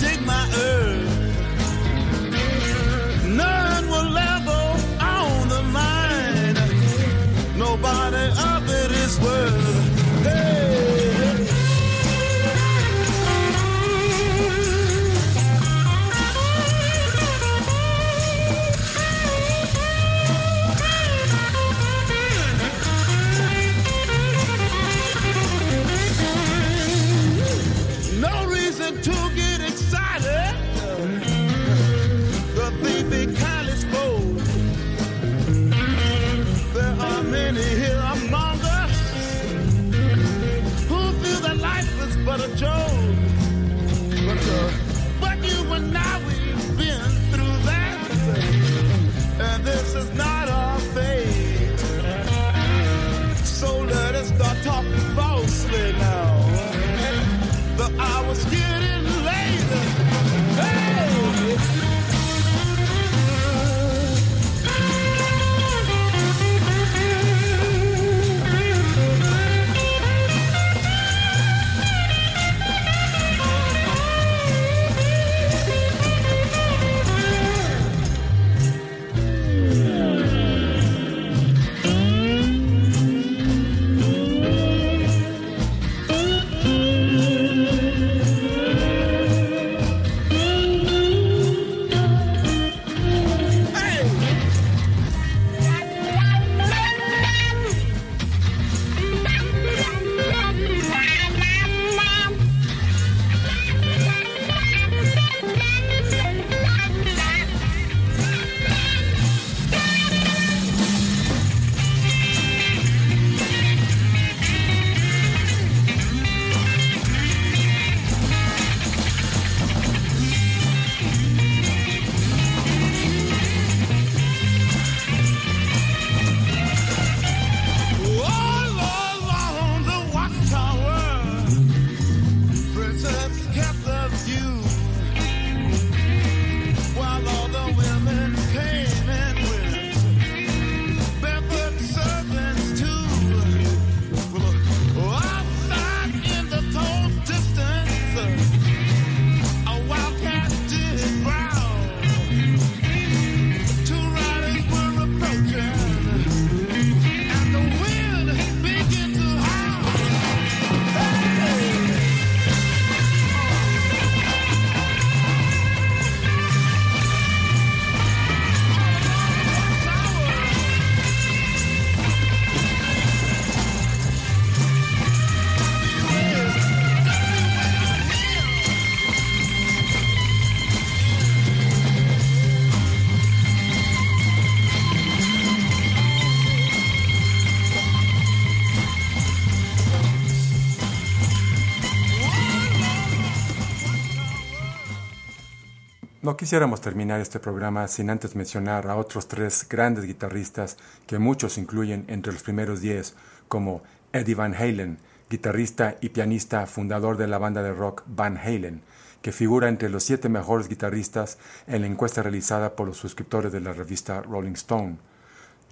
quisiéramos 196.41 196.81
terminar 196.81 197.21
este 197.21 197.39
programa 197.39 197.87
sin 197.87 198.09
antes 198.09 198.35
mencionar 198.35 198.87
a 198.87 198.95
otros 198.95 199.27
tres 199.27 199.63
grandes 199.69 200.05
guitarristas 200.05 200.75
que 201.05 201.19
muchos 201.19 201.59
incluyen 201.59 202.03
entre 202.07 202.33
los 202.33 202.41
primeros 202.41 202.81
diez, 202.81 203.13
como 203.47 203.83
Eddie 204.11 204.33
Van 204.33 204.55
Halen, 204.55 204.97
guitarrista 205.29 205.97
y 206.01 206.09
pianista 206.09 206.65
fundador 206.65 207.17
de 207.17 207.27
la 207.27 207.37
banda 207.37 207.61
de 207.61 207.73
rock 207.73 208.01
Van 208.07 208.39
Halen, 208.39 208.81
que 209.21 209.31
figura 209.31 209.69
entre 209.69 209.89
los 209.89 210.01
siete 210.01 210.29
mejores 210.29 210.67
guitarristas 210.67 211.37
en 211.67 211.81
la 211.81 211.87
encuesta 211.87 212.23
realizada 212.23 212.75
por 212.75 212.87
los 212.87 212.97
suscriptores 212.97 213.51
de 213.51 213.61
la 213.61 213.73
revista 213.73 214.23
Rolling 214.23 214.53
Stone. 214.53 214.97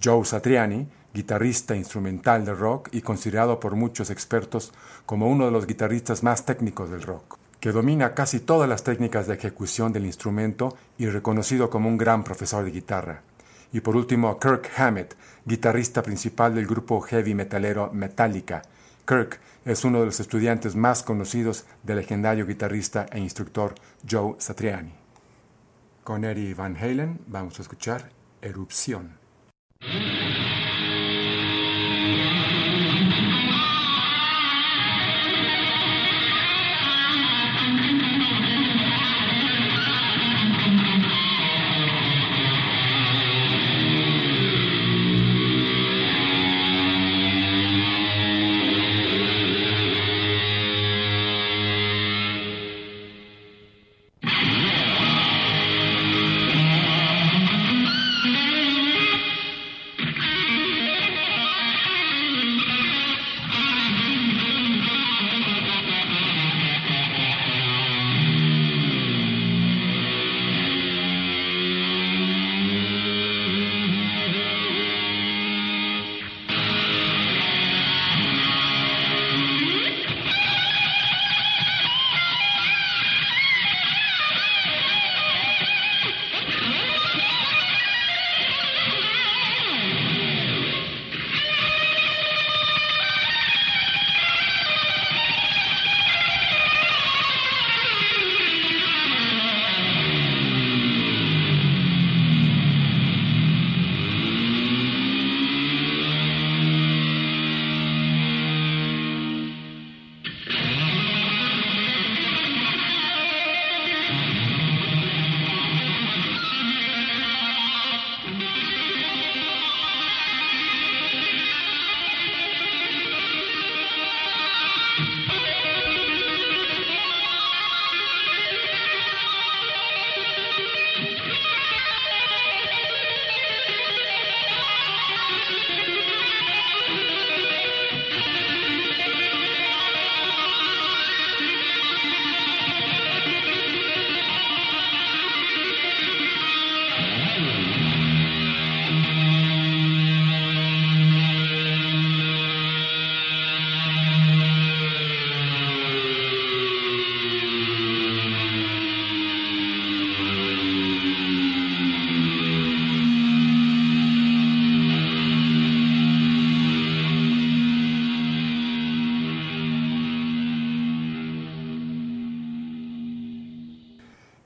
Joe 0.00 0.24
Satriani, 0.24 0.86
guitarrista 1.12 1.74
instrumental 1.74 2.44
de 2.44 2.54
rock 2.54 2.90
y 2.92 3.00
considerado 3.00 3.58
por 3.58 3.74
muchos 3.74 4.08
expertos 4.08 4.72
como 5.04 5.28
uno 5.28 5.46
de 5.46 5.50
los 5.50 5.66
guitarristas 5.66 6.22
más 6.22 6.46
técnicos 6.46 6.90
del 6.90 7.02
rock 7.02 7.39
que 7.60 7.72
domina 7.72 8.14
casi 8.14 8.40
todas 8.40 8.68
las 8.68 8.82
técnicas 8.82 9.26
de 9.26 9.34
ejecución 9.34 9.92
del 9.92 10.06
instrumento 10.06 10.76
y 10.98 11.06
reconocido 11.06 11.68
como 11.68 11.88
un 11.88 11.98
gran 11.98 12.24
profesor 12.24 12.64
de 12.64 12.70
guitarra. 12.70 13.22
Y 13.72 13.80
por 13.80 13.96
último, 13.96 14.38
Kirk 14.40 14.70
Hammett, 14.76 15.14
guitarrista 15.44 16.02
principal 16.02 16.54
del 16.54 16.66
grupo 16.66 17.00
heavy 17.02 17.34
metalero 17.34 17.90
Metallica. 17.92 18.62
Kirk 19.06 19.38
es 19.64 19.84
uno 19.84 20.00
de 20.00 20.06
los 20.06 20.20
estudiantes 20.20 20.74
más 20.74 21.02
conocidos 21.02 21.66
del 21.82 21.98
legendario 21.98 22.46
guitarrista 22.46 23.06
e 23.12 23.18
instructor 23.18 23.74
Joe 24.08 24.34
Satriani. 24.38 24.92
Con 26.02 26.24
Eddie 26.24 26.54
Van 26.54 26.76
Halen 26.76 27.20
vamos 27.26 27.58
a 27.58 27.62
escuchar 27.62 28.10
Erupción. 28.42 29.18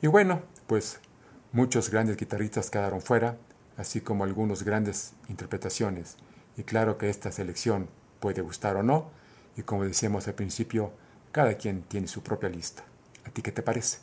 Y 0.05 0.07
bueno, 0.07 0.43
pues 0.67 1.01
muchos 1.53 1.89
grandes 1.89 2.19
guitarristas 2.19 2.69
quedaron 2.69 3.01
fuera, 3.01 3.39
así 3.79 4.03
como 4.03 4.25
algunos 4.25 4.63
grandes 4.63 5.15
interpretaciones. 5.31 6.19
Y 6.59 6.65
claro 6.65 6.99
que 6.99 7.09
esta 7.09 7.33
selección 7.33 7.89
puede 8.21 8.43
gustar 8.43 8.77
o 8.77 8.83
no, 8.83 9.09
y 9.57 9.63
como 9.63 9.85
decíamos 9.85 10.29
al 10.29 10.35
principio, 10.35 10.93
cada 11.33 11.55
quien 11.55 11.85
tiene 11.85 12.07
su 12.07 12.23
propia 12.23 12.51
lista. 12.51 12.83
¿A 13.25 13.31
ti 13.31 13.41
qué 13.41 13.51
te 13.51 13.63
parece? 13.63 14.01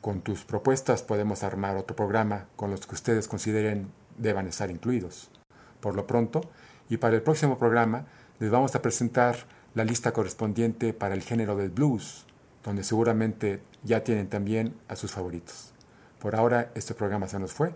Con 0.00 0.22
tus 0.22 0.44
propuestas 0.44 1.04
podemos 1.04 1.44
armar 1.44 1.76
otro 1.76 1.94
programa 1.94 2.48
con 2.57 2.72
los 2.72 2.84
que 2.84 2.96
ustedes 2.96 3.28
consideren 3.28 3.92
deban 4.18 4.48
estar 4.48 4.72
incluidos. 4.72 5.30
Por 5.78 5.94
lo 5.94 6.09
pronto, 6.09 6.40
y 6.89 6.99
para 6.99 7.16
el 7.16 7.22
próximo 7.22 7.59
programa 7.59 8.07
les 8.39 8.51
vamos 8.51 8.74
a 8.74 8.82
presentar 8.82 9.37
la 9.74 9.84
lista 9.84 10.12
correspondiente 10.12 10.93
para 10.93 11.14
el 11.14 11.22
género 11.22 11.57
del 11.57 11.70
blues, 11.70 12.24
donde 12.64 12.84
seguramente 12.84 13.61
ya 13.82 14.05
tienen 14.05 14.28
también 14.28 14.74
a 14.89 14.97
sus 14.97 15.12
favoritos. 15.12 15.72
Por 16.20 16.34
ahora 16.34 16.70
este 16.74 16.95
programa 16.95 17.28
se 17.28 17.39
nos 17.39 17.53
fue. 17.53 17.74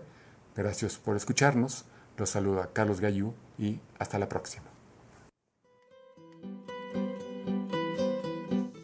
Gracias 0.55 0.97
por 0.97 1.15
escucharnos. 1.15 1.85
Los 2.17 2.31
saluda 2.31 2.69
Carlos 2.73 2.99
Gallú 2.99 3.33
y 3.57 3.79
hasta 3.97 4.19
la 4.19 4.27
próxima. 4.27 4.65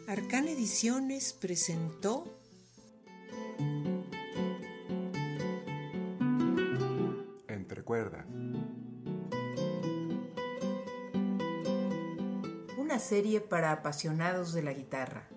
Arcana 0.06 0.50
Ediciones 0.50 1.32
presentó 1.32 2.24
Entrecuerda. 7.48 8.24
Serie 12.98 13.40
para 13.40 13.72
apasionados 13.72 14.52
de 14.52 14.62
la 14.62 14.72
guitarra. 14.72 15.28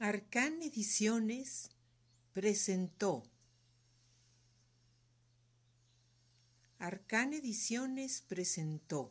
Arcan 0.00 0.62
Ediciones 0.62 1.70
presentó. 2.32 3.24
Arcan 6.78 7.32
Ediciones 7.32 8.22
presentó. 8.22 9.10